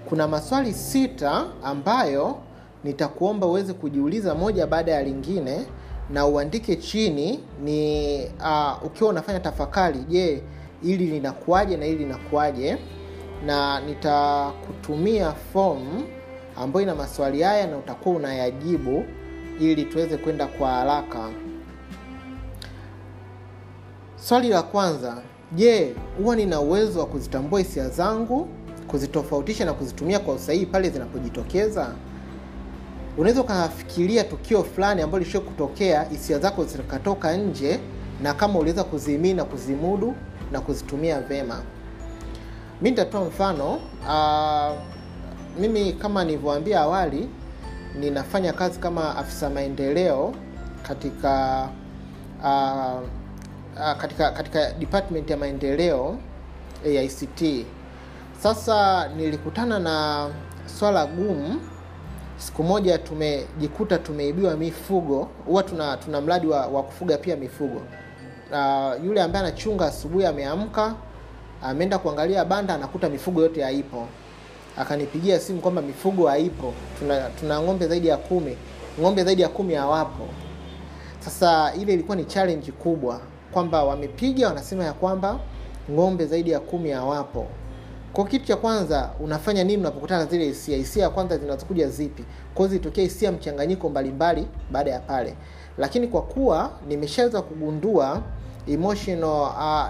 Kuna 0.09 0.29
maswali 0.29 0.73
sita 0.73 1.47
ambayo 1.65 2.37
nitakuomba 2.85 3.47
uweze 3.47 3.73
kujiuliza 3.73 4.35
moja 4.35 4.67
baada 4.67 4.93
ya 4.93 5.03
lingine 5.03 5.67
na 6.11 6.27
uandike 6.27 6.77
chini 6.77 7.41
ni 7.65 8.17
uh, 8.25 8.87
ukiwa 8.87 9.11
unafanya 9.11 9.41
tafakari 9.41 9.99
je 9.99 10.43
ili 10.83 11.07
linakuaje 11.07 11.77
na 11.77 11.87
ili 11.87 11.97
linakuaje 11.99 12.79
na 13.47 13.81
nitakutumia 13.81 15.33
fomu 15.33 16.03
ambayo 16.57 16.83
ina 16.83 16.95
maswali 16.95 17.43
haya 17.43 17.67
na 17.67 17.77
utakuwa 17.77 18.17
unayajibu 18.17 19.05
ili 19.61 19.85
tuweze 19.85 20.17
kwenda 20.17 20.47
kwa 20.47 20.71
haraka 20.71 21.29
swali 24.29 24.49
la 24.49 24.63
kwanza 24.63 25.23
je 25.53 25.95
huwa 26.19 26.37
nina 26.37 26.61
uwezo 26.61 27.01
wa 27.01 27.07
kuzitambua 27.07 27.61
hisia 27.61 27.89
zangu 27.89 28.49
kuzitofautisha 28.87 29.65
na 29.65 29.73
kuzitumia 29.73 30.19
kwa 30.19 30.35
usahihi 30.35 30.67
pale 30.67 30.91
zinapojitokeza? 30.91 31.93
Unaweza 33.19 33.41
ukafikiria 33.41 34.25
tukio 34.25 34.65
fulani 34.65 35.03
ambalo 35.03 35.25
lishio 35.25 35.41
kutokea 35.41 36.03
hisia 36.03 36.39
zako 36.39 36.65
zikatoka 36.65 37.37
nje 37.37 37.81
na 38.23 38.35
kama 38.35 38.59
uliweza 38.59 38.85
kuzihimili 38.85 39.35
na 39.35 39.45
kuzimudu 39.45 40.15
na 40.53 40.61
kuzitumia 40.61 41.21
vema. 41.21 41.63
Mi 42.83 42.91
nitatoa 42.91 43.25
mfano 43.25 43.75
uh, 44.09 44.79
mimi 45.61 45.93
kama 45.93 46.25
nilivyoambia 46.25 46.81
awali 46.81 47.29
ninafanya 48.01 48.53
kazi 48.53 48.79
kama 48.79 49.17
afisa 49.17 49.51
maendeleo 49.51 50.35
katika 50.83 51.69
uh, 52.45 53.09
uh, 53.77 53.93
katika 54.01 54.31
katika 54.31 54.73
department 54.73 55.31
ya 55.31 55.37
maendeleo 55.37 56.19
AICT. 56.87 57.67
Sasa 58.43 59.09
nilikutana 59.09 59.79
na 59.79 60.29
swala 60.79 61.07
gumu. 61.07 61.61
Siku 62.37 62.63
moja 62.63 62.99
tumejikuta 62.99 63.99
tumeibiwa 63.99 64.57
mifugo. 64.57 65.29
Huwa 65.47 65.63
tuna, 65.63 65.97
tuna 65.97 66.21
mradi 66.21 66.47
wa, 66.47 66.67
wa 66.67 66.83
kufuga 66.83 67.19
pia 67.19 67.37
mifugo. 67.37 67.83
Uh, 68.53 69.05
yule 69.05 69.23
ambaye 69.23 69.47
anachunga 69.47 69.87
asubuhi 69.87 70.27
ameamka, 70.27 70.95
ameenda 71.63 71.99
kuangalia 71.99 72.45
banda, 72.45 72.75
anakuta 72.75 73.09
mifugo 73.09 73.43
yote 73.43 73.63
haipo. 73.63 74.07
Akanipigia 74.79 75.41
simu 75.41 75.61
kwamba 75.61 75.83
mifugo 75.83 76.29
haipo, 76.29 76.75
tuna, 76.99 77.21
tuna 77.41 77.61
ng'ombe 77.63 77.87
zaidi 77.87 78.09
ya 78.09 78.17
kumi, 78.17 78.57
ng'ombe 79.01 79.25
zaidi 79.25 79.43
ya 79.43 79.49
kumi 79.49 79.75
hawapo. 79.75 80.29
Sasa 81.21 81.73
ile 81.75 81.95
ilikuwa 81.95 82.17
ni 82.17 82.25
challenge 82.25 82.73
kubwa 82.73 83.21
kwamba 83.53 83.85
wamepiga 83.85 84.49
wanasema 84.49 84.85
ya 84.85 84.93
kwamba 84.93 85.39
ng'ombe 85.91 86.27
zaidi 86.27 86.51
ya 86.51 86.61
kumi 86.61 86.91
hawapo. 86.91 87.47
Kwa 88.13 88.25
kitu 88.27 88.45
cha 88.47 88.57
kwanza 88.57 89.11
unafanya 89.21 89.65
nini 89.65 89.79
unapokutana 89.81 90.27
zile 90.27 90.45
hisia? 90.45 90.77
Hisia 90.77 91.03
ya 91.03 91.11
kwanza 91.11 91.39
zinazokuja 91.39 91.89
zipi? 91.89 92.25
Kwao 92.55 92.69
zilitokea 92.69 93.05
hisia 93.05 93.33
mchanganyiko 93.33 93.89
mbalimbali 93.89 94.47
baada 94.71 94.91
ya 94.91 95.01
pale. 95.01 95.35
Lakini 95.79 96.09
kwa 96.09 96.23
kuwa 96.23 96.71
nimeshaweza 96.89 97.43
kugundua 97.43 98.23
emotional 98.69 99.41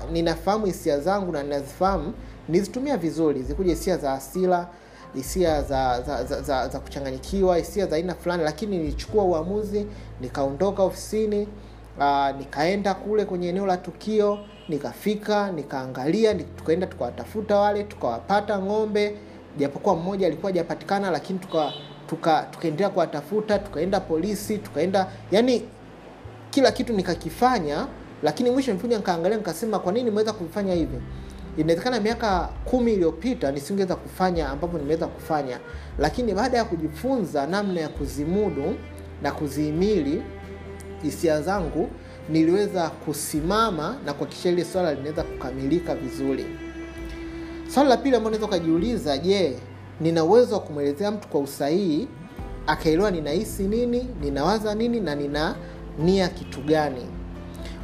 uh, 0.04 0.10
ninafahamu 0.12 0.66
hisia 0.66 1.00
zangu 1.00 1.32
na 1.32 1.42
ninazifahamu 1.42 2.12
nizitumia 2.48 2.96
vizuri 2.96 3.42
zikuja 3.42 3.70
hisia 3.70 3.96
za 3.96 4.12
asila 4.12 4.68
hisia 5.14 5.62
za 5.62 6.02
za, 6.02 6.24
za, 6.24 6.42
za, 6.42 6.68
za 6.68 6.80
kuchanganyikiwa 6.80 7.56
hisia 7.56 7.86
za 7.86 7.96
aina 7.96 8.14
fulani 8.14 8.42
lakini 8.44 8.78
nilichukua 8.78 9.24
uamuzi 9.24 9.86
nikaondoka 10.20 10.82
ofisini 10.82 11.48
uh, 11.98 12.38
nikaenda 12.38 12.94
kule 12.94 13.24
kwenye 13.24 13.48
eneo 13.48 13.66
la 13.66 13.76
tukio 13.76 14.38
nikafika 14.68 15.52
nikaangalia 15.52 16.34
tukaenda 16.34 16.86
tukawatafuta 16.86 17.56
wale 17.56 17.84
tukawapata 17.84 18.58
ng'ombe. 18.58 19.16
Japokuwa 19.58 19.96
mmoja 19.96 20.26
alikuwa 20.26 20.52
hajapatikana 20.52 21.10
lakini 21.10 21.38
tuka 21.38 21.72
tuka 22.06 22.42
tukaendelea 22.50 22.90
kuwatafuta 22.90 23.58
tukaenda 23.58 24.00
polisi 24.00 24.58
tukaenda 24.58 25.06
yani 25.30 25.62
kila 26.50 26.72
kitu 26.72 26.92
nikakifanya 26.92 27.86
lakini 28.22 28.50
mwisho 28.50 28.72
nikuja 28.72 28.96
nikaangalia 28.96 29.38
nikasema 29.38 29.78
kwa 29.78 29.92
nini 29.92 30.04
nimeweza 30.04 30.32
kufanya 30.32 30.74
hivi? 30.74 30.98
Inawezekana 31.56 32.00
miaka 32.00 32.48
kumi 32.64 32.92
iliyopita 32.92 33.52
nisingeweza 33.52 33.96
kufanya 33.96 34.48
ambapo 34.48 34.78
nimeweza 34.78 35.06
kufanya. 35.06 35.58
Lakini 35.98 36.34
baada 36.34 36.58
ya 36.58 36.64
kujifunza 36.64 37.46
namna 37.46 37.80
ya 37.80 37.88
kuzimudu 37.88 38.74
na 39.22 39.32
kuzihimili 39.32 40.22
hisia 41.02 41.42
zangu 41.42 41.88
niliweza 42.28 42.90
kusimama 42.90 43.96
na 44.06 44.12
kuhakikisha 44.12 44.48
ile 44.48 44.64
swala 44.64 44.94
linaweza 44.94 45.22
kukamilika 45.22 45.94
vizuri. 45.94 46.46
Swala 47.74 47.88
la 47.88 47.96
pili 47.96 48.16
ambalo 48.16 48.36
unaweza 48.36 48.46
ukajiuliza 48.56 49.18
je 49.18 49.58
nina 50.00 50.24
uwezo 50.24 50.54
wa 50.54 50.60
kumwelezea 50.60 51.10
mtu 51.10 51.28
kwa 51.28 51.40
usahihi 51.40 52.08
akaelewa 52.66 53.10
ninahisi 53.10 53.62
nini 53.62 54.06
ninawaza 54.20 54.74
nini 54.74 55.00
na 55.00 55.14
nina 55.14 55.54
nia 55.98 56.28
kitu 56.28 56.60
gani? 56.60 57.06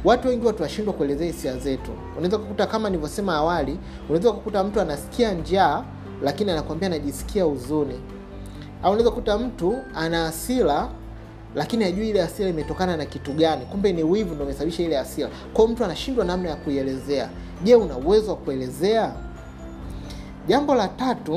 Watu 0.03 0.27
wengi 0.27 0.45
watu 0.45 0.93
kuelezea 0.93 1.27
hisia 1.27 1.57
zetu. 1.57 1.91
Unaweza 2.17 2.37
kukuta 2.37 2.67
kama 2.67 2.89
nilivyosema 2.89 3.35
awali 3.35 3.79
unaweza 4.09 4.31
kukuta 4.31 4.63
mtu 4.63 4.81
anasikia 4.81 5.31
njaa 5.33 5.83
lakini 6.23 6.51
anakwambia 6.51 6.87
anajisikia 6.87 7.43
huzuni. 7.43 7.99
Au 8.83 8.91
unaweza 8.91 9.09
kukuta 9.09 9.37
mtu 9.37 9.75
ana 9.95 10.23
hasira 10.25 10.89
lakini 11.55 11.83
hajui 11.83 12.09
ile 12.09 12.21
hasira 12.21 12.49
imetokana 12.49 12.97
na 12.97 13.05
kitu 13.05 13.33
gani. 13.33 13.65
Kumbe 13.65 13.93
ni 13.93 14.03
wivu 14.03 14.35
ndo 14.35 14.43
umesababisha 14.43 14.83
ile 14.83 14.95
hasira. 14.95 15.29
Kwao 15.53 15.67
mtu 15.67 15.85
anashindwa 15.85 16.25
namna 16.25 16.49
ya 16.49 16.55
kuielezea. 16.55 17.29
Je 17.63 17.75
una 17.75 17.97
uwezo 17.97 18.31
wa 18.31 18.37
kuelezea? 18.37 19.13
Jambo 20.47 20.75
la 20.75 20.87
tatu 20.87 21.35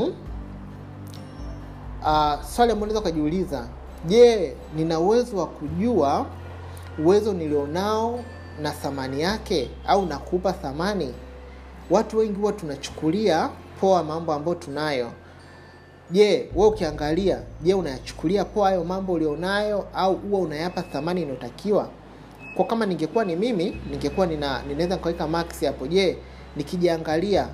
uh, 2.03 2.42
swali 2.44 2.72
ambalo 2.72 2.75
unaweza 2.92 3.01
ukajiuliza 3.01 3.66
je 4.07 4.57
nina 4.77 4.98
uwezo 5.01 5.37
wa 5.37 5.46
kujua 5.46 6.27
uwezo 7.05 7.33
nilionao 7.33 8.20
na 8.62 8.70
thamani 8.70 9.20
yake 9.22 9.70
au 9.87 10.07
nakupa 10.07 10.53
thamani? 10.53 11.14
Watu 11.90 12.18
wengi 12.18 12.38
huwa 12.40 12.53
tunachukulia 12.53 13.48
poa 13.81 14.05
mambo 14.05 14.33
ambayo 14.33 14.55
tunayo 14.55 15.12
je 16.12 16.48
we 16.55 16.66
ukiangalia 16.66 17.38
je 17.62 17.75
unayachukulia 17.75 18.44
poa 18.44 18.68
hayo 18.68 18.85
mambo 18.85 19.12
ulionayo 19.12 19.87
au 19.94 20.14
huwa 20.16 20.40
unayapa 20.40 20.83
thamani 20.83 21.22
inayotakiwa? 21.22 21.88
Kwa 22.57 22.64
kama 22.64 22.87
ningekuwa 22.87 23.25
ni 23.25 23.37
mimi 23.37 23.77
ningekuwa 23.90 24.27
nina 24.27 24.62
ninaweza 24.62 24.94
nikaweka 24.96 25.29
max 25.29 25.64
hapo. 25.64 25.87
Je 25.87 26.16
nikijiangalia 26.57 27.48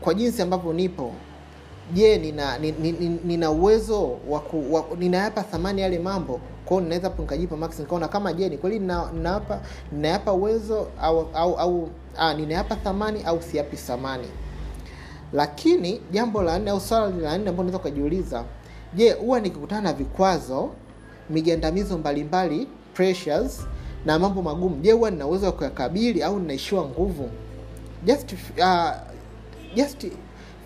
kwa 0.00 0.14
jinsi 0.14 0.42
ambavyo 0.42 0.72
nipo 0.72 1.12
je 1.92 2.18
nina 2.18 2.58
nina, 2.58 3.18
nina 3.24 3.50
uwezo 3.50 4.18
wa 4.28 4.42
ninayapa 4.98 5.42
thamani 5.42 5.80
yale 5.80 5.98
mambo? 5.98 6.40
Kwao 6.64 6.80
ninaweza 6.80 7.08
hapo 7.08 7.22
nikajipa 7.22 7.56
max 7.56 7.78
nikaona 7.80 8.08
kama 8.08 8.32
je 8.32 8.48
ni 8.48 8.58
kweli 8.58 8.78
ninayapa 9.92 10.32
uwezo 10.32 10.86
au 11.00 11.28
au, 11.34 11.54
au 11.56 11.88
ah, 12.16 12.34
ninayapa 12.34 12.76
thamani 12.76 13.22
au 13.22 13.42
siyapi 13.42 13.76
thamani 13.76 14.26
lakini 15.32 16.00
jambo 16.10 16.42
la 16.42 16.58
nne 16.58 16.70
au 16.70 16.80
swala 16.80 17.06
la 17.08 17.38
nne 17.38 17.48
ambao 17.48 17.60
unaweza 17.64 17.78
ukajiuliza 17.78 18.44
je 18.94 19.12
huwa 19.12 19.40
nikikutana 19.40 19.80
na 19.80 19.92
vikwazo 19.92 20.70
migandamizo 21.30 21.98
mbalimbali 21.98 22.68
pressures 22.94 23.66
na 24.06 24.18
mambo 24.18 24.42
magumu 24.42 24.76
je 24.80 24.92
huwa 24.92 25.10
nina 25.10 25.26
uwezo 25.26 25.46
wa 25.46 25.52
kuyakabili 25.52 26.22
au 26.22 26.38
ninaishiwa 26.40 26.84
nguvu? 26.84 27.30
Just 28.04 28.32
uh, 28.58 28.90
just 29.74 30.06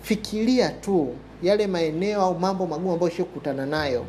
fikiria 0.01 0.69
tu 0.69 1.13
yale 1.43 1.67
maeneo 1.67 2.21
au 2.21 2.39
mambo 2.39 2.67
magumu 2.67 2.91
ambayo 2.93 3.11
shio 3.11 3.25
kukutana 3.25 3.65
nayo. 3.65 4.05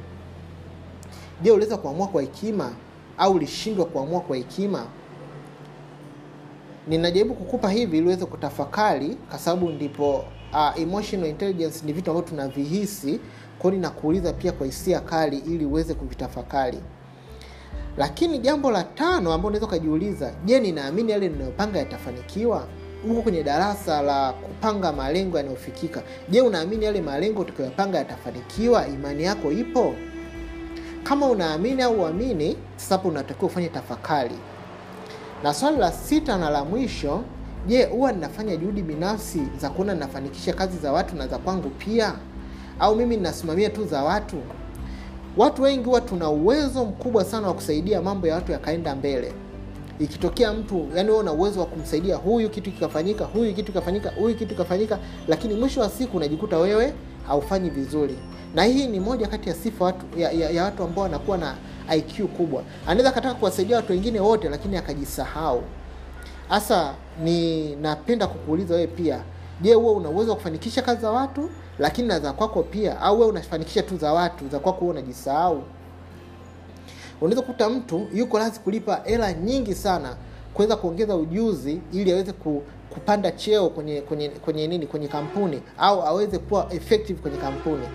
Je 1.42 1.50
uliweza 1.50 1.76
kuamua 1.76 2.06
kwa 2.06 2.22
hekima 2.22 2.72
au 3.18 3.32
ulishindwa 3.32 3.86
kuamua 3.86 4.20
kwa 4.20 4.36
hekima? 4.36 4.86
Ninajaribu 6.88 7.34
kukupa 7.34 7.70
hivi 7.70 7.98
ili 7.98 8.06
uweze 8.06 8.26
kutafakari 8.26 9.16
kwa 9.30 9.38
sababu 9.38 9.70
ndipo 9.70 10.24
uh, 10.52 10.80
emotional 10.82 11.28
intelligence 11.30 11.86
ni 11.86 11.92
vitu 11.92 12.10
ambavyo 12.10 12.30
tunavihisi 12.30 13.20
kwao 13.58 13.72
ninakuuliza 13.74 14.32
pia 14.32 14.52
kwa 14.52 14.66
hisia 14.66 15.00
kali 15.00 15.38
ili 15.38 15.64
uweze 15.64 15.94
kuvitafakari. 15.94 16.78
Lakini 17.96 18.38
jambo 18.38 18.70
la 18.70 18.84
tano 18.84 19.32
ambao 19.32 19.48
unaweza 19.48 19.66
ukajiuliza 19.66 20.32
je 20.44 20.60
ninaamini 20.60 21.12
yale 21.12 21.28
ninayopanga 21.28 21.78
yatafanikiwa? 21.78 22.66
Huko 23.08 23.22
kwenye 23.22 23.42
darasa 23.42 24.02
la 24.02 24.32
kupanga 24.32 24.92
malengo 24.92 25.36
yanayofikika. 25.38 26.02
Je 26.28 26.40
unaamini 26.40 26.84
yale 26.84 27.00
malengo 27.00 27.44
tukiyoyapanga 27.44 27.98
yatafanikiwa? 27.98 28.88
Imani 28.88 29.22
yako 29.22 29.52
ipo? 29.52 29.94
Kama 31.02 31.26
unaamini 31.26 31.82
au 31.82 32.00
uamini 32.00 32.56
sasa 32.76 32.94
hapo 32.94 33.08
unatakiwa 33.08 33.46
ufanye 33.46 33.68
tafakari. 33.68 34.34
Na 35.42 35.54
swali 35.54 35.76
la 35.78 35.92
sita 35.92 36.38
na 36.38 36.50
la 36.50 36.64
mwisho 36.64 37.24
je 37.68 37.84
huwa 37.84 38.12
ninafanya 38.12 38.56
juhudi 38.56 38.82
binafsi 38.82 39.42
za 39.60 39.70
kuona 39.70 39.94
ninafanikisha 39.94 40.52
kazi 40.52 40.78
za 40.78 40.92
watu 40.92 41.16
na 41.16 41.26
za 41.28 41.38
kwangu 41.38 41.70
pia? 41.70 42.14
Au 42.80 42.96
mimi 42.96 43.16
ninasimamia 43.16 43.70
tu 43.70 43.84
za 43.86 44.02
watu? 44.04 44.36
Watu 45.36 45.62
wengi 45.62 45.84
huwa 45.84 46.00
tuna 46.00 46.28
uwezo 46.30 46.84
mkubwa 46.84 47.24
sana 47.24 47.46
wa 47.48 47.54
kusaidia 47.54 48.02
mambo 48.02 48.26
ya 48.26 48.34
watu 48.34 48.52
yakaenda 48.52 48.94
mbele. 48.94 49.32
Ikitokea 49.98 50.52
mtu 50.52 50.86
yani 50.94 51.10
una 51.10 51.32
uwezo 51.32 51.60
wa 51.60 51.66
kumsaidia 51.66 52.16
huyu 52.16 52.50
kitu 52.50 52.70
kikafanyika 52.72 53.24
huyu 53.24 53.54
kitu 53.54 53.66
kikafanyika 53.72 54.10
huyu 54.10 54.34
kitu 54.34 54.48
kikafanyika 54.54 54.98
lakini 55.28 55.54
mwisho 55.54 55.80
wa 55.80 55.88
siku 55.90 56.16
unajikuta 56.16 56.58
wewe 56.58 56.92
haufanyi 57.26 57.70
vizuri. 57.70 58.16
Na 58.54 58.64
hii 58.64 58.86
ni 58.86 59.00
moja 59.00 59.26
kati 59.26 59.48
ya 59.48 59.54
sifa 59.54 59.84
watu, 59.84 60.20
ya, 60.20 60.30
ya, 60.32 60.50
ya 60.50 60.64
watu 60.64 60.82
ambao 60.82 61.02
wanakuwa 61.04 61.38
na 61.38 61.54
iq 61.96 62.22
kubwa. 62.36 62.62
Anaweza 62.86 63.08
akataka 63.08 63.34
kuwasaidia 63.34 63.76
watu 63.76 63.92
wengine 63.92 64.20
wote 64.20 64.48
lakini 64.48 64.76
akajisahau 64.76 65.62
hasa 66.48 66.94
ni 67.24 67.76
napenda 67.76 68.26
kukuuliza 68.26 68.74
wewe 68.74 68.86
pia 68.86 69.22
je 69.60 69.74
huo 69.74 69.92
una 69.94 70.08
uwezo 70.08 70.30
wa 70.30 70.36
kufanikisha 70.36 70.82
kazi 70.82 71.00
za 71.02 71.10
watu 71.10 71.50
lakini 71.78 72.08
na 72.08 72.20
za 72.20 72.32
kwako 72.32 72.62
pia 72.62 73.00
au 73.00 73.18
wewe 73.20 73.30
unafanikisha 73.30 73.82
tu 73.82 73.96
za 73.96 74.12
watu 74.12 74.48
za 74.48 74.58
kwako 74.58 74.80
wewe 74.84 74.90
unajisahau? 74.98 75.62
Unaweza 77.20 77.42
kukuta 77.42 77.68
mtu 77.70 78.06
yuko 78.14 78.38
lazi 78.38 78.60
kulipa 78.60 79.00
hela 79.04 79.32
nyingi 79.32 79.74
sana 79.74 80.16
kuweza 80.54 80.76
kuongeza 80.76 81.16
ujuzi 81.16 81.80
ili 81.92 82.12
aweze 82.12 82.32
ku, 82.32 82.62
kupanda 82.90 83.30
cheo 83.32 83.68
kwenye 83.70 84.00
kwenye 84.00 84.28
kwenye 84.28 84.66
nini 84.66 84.86
kwenye 84.86 85.08
kampuni 85.08 85.62
au 85.78 86.02
aweze 86.02 86.38
kuwa 86.38 86.72
effective 86.74 87.20
kwenye 87.22 87.36
kampuni 87.36 87.86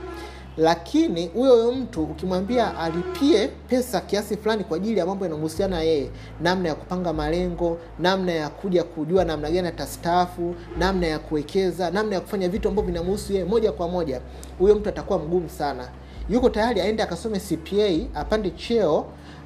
lakini 0.57 1.27
huyo 1.27 1.71
mtu 1.71 2.03
ukimwambia 2.03 2.77
alipie 2.79 3.47
pesa 3.47 4.01
kiasi 4.01 4.37
fulani 4.37 4.63
kwa 4.63 4.77
ajili 4.77 4.99
ya 4.99 5.05
mambo 5.05 5.25
yanayohusiana 5.25 5.81
yeye 5.81 6.09
namna 6.41 6.69
ya 6.69 6.75
kupanga 6.75 7.13
malengo 7.13 7.77
namna 7.99 8.31
ya 8.31 8.49
kuja 8.49 8.83
kujua 8.83 9.25
namna 9.25 9.51
gani 9.51 9.67
atastaafu 9.67 10.55
namna 10.79 11.07
ya 11.07 11.19
kuwekeza 11.19 11.91
namna 11.91 12.15
ya 12.15 12.21
kufanya 12.21 12.49
vitu 12.49 12.67
ambavyo 12.69 12.91
vinamhusu 12.93 13.33
yeye 13.33 13.45
moja 13.45 13.71
kwa 13.71 13.87
moja 13.87 14.21
huyo 14.59 14.75
mtu 14.75 14.89
atakuwa 14.89 15.19
mgumu 15.19 15.49
sana. 15.49 15.87
Yuko 16.29 16.49
tayari 16.49 16.81
aende 16.81 17.03
akasome 17.03 17.39
cpa 17.39 18.19
apande 18.19 18.49
cheo 18.51 18.97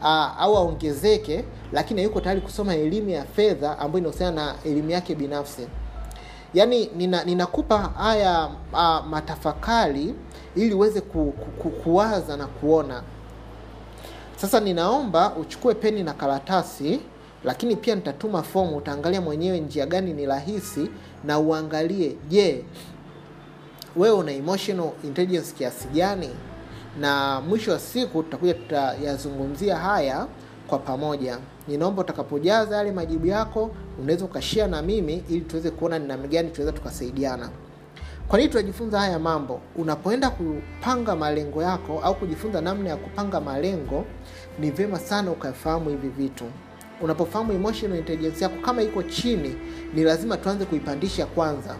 uh, 0.02 0.42
au 0.42 0.58
aongezeke 0.58 1.44
lakini 1.72 2.04
yuko 2.04 2.22
tayari 2.22 2.42
kusoma 2.42 2.76
elimu 2.76 3.10
ya 3.10 3.24
fedha 3.24 3.80
ambayo 3.80 4.00
inahusiana 4.00 4.46
na 4.46 4.56
elimu 4.66 4.90
yake 4.90 5.16
binafsi. 5.16 5.68
Yaani 6.54 6.90
nina, 7.26 7.48
haya 7.98 8.50
matafakari 9.10 10.14
ili 10.58 10.74
uweze 10.74 11.02
ku, 11.02 11.32
ku, 11.32 11.46
ku, 11.64 11.70
kuwaza 11.70 12.38
na 12.38 12.48
kuona. 12.48 13.04
Sasa 14.36 14.60
ninaomba 14.60 15.36
uchukue 15.36 15.74
peni 15.74 16.04
na 16.04 16.14
karatasi 16.14 17.00
lakini 17.44 17.76
pia 17.76 17.96
nitatuma 17.96 18.44
fomu 18.44 18.78
utaangalia 18.78 19.22
mwenyewe 19.22 19.60
njia 19.60 19.86
gani 19.86 20.14
ni 20.14 20.26
rahisi 20.26 20.90
na 21.24 21.40
uangalie 21.40 22.16
je 22.30 22.64
wewe 23.96 24.16
una 24.16 24.32
emotional 24.32 24.90
intelligence 25.04 25.54
kiasi 25.58 25.88
gani? 25.88 26.30
Na 27.00 27.42
mwisho 27.42 27.72
wa 27.72 27.80
siku 27.80 28.24
tutakuja 28.24 28.54
tutayazungumzia 28.54 29.76
haya 29.76 30.28
kwa 30.68 30.80
pamoja. 30.80 31.38
Ninaomba 31.68 32.02
utakapojaza 32.02 32.76
yale 32.76 32.92
majibu 32.92 33.28
yako 33.28 33.72
unaweza 34.02 34.26
ukashia 34.26 34.68
na 34.68 34.82
mimi 34.82 35.24
ili 35.30 35.42
tuweze 35.42 35.72
kuona 35.72 36.00
ni 36.00 36.08
namna 36.08 36.28
gani 36.28 36.50
tunaweza 36.50 36.78
tukasaidiana 36.78 37.50
kwa 38.28 38.38
nini 38.40 38.50
tunajifunza 38.52 39.00
haya 39.00 39.20
mambo? 39.20 39.62
Unapoenda 39.76 40.30
kupanga 40.30 41.16
malengo 41.16 41.64
yako 41.64 42.00
au 42.04 42.16
kujifunza 42.16 42.62
namna 42.62 42.90
ya 42.90 42.98
kupanga 42.98 43.42
malengo 43.42 44.06
ni 44.60 44.72
vyema 44.72 45.00
sana 45.00 45.32
ukafahamu 45.32 45.90
hivi 45.90 46.10
vitu. 46.10 46.44
Unapofahamu 47.02 47.54
emotional 47.54 47.98
intelligence 48.00 48.44
yako 48.44 48.56
kama 48.66 48.82
iko 48.82 49.04
chini 49.04 49.56
ni 49.94 50.04
lazima 50.04 50.38
tuanze 50.38 50.66
kuipandisha 50.66 51.26
kwanza. 51.26 51.76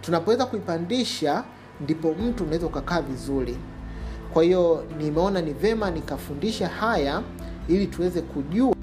Tunapoweza 0.00 0.46
kuipandisha 0.46 1.44
ndipo 1.80 2.14
mtu 2.14 2.44
unaweza 2.44 2.66
ukakaa 2.66 3.00
vizuri. 3.02 3.56
Kwa 4.32 4.42
hiyo 4.44 4.84
nimeona 4.98 5.40
ni 5.42 5.52
vema 5.52 5.90
nikafundisha 5.90 6.68
haya 6.68 7.22
ili 7.68 7.86
tuweze 7.86 8.20
kujua 8.22 8.74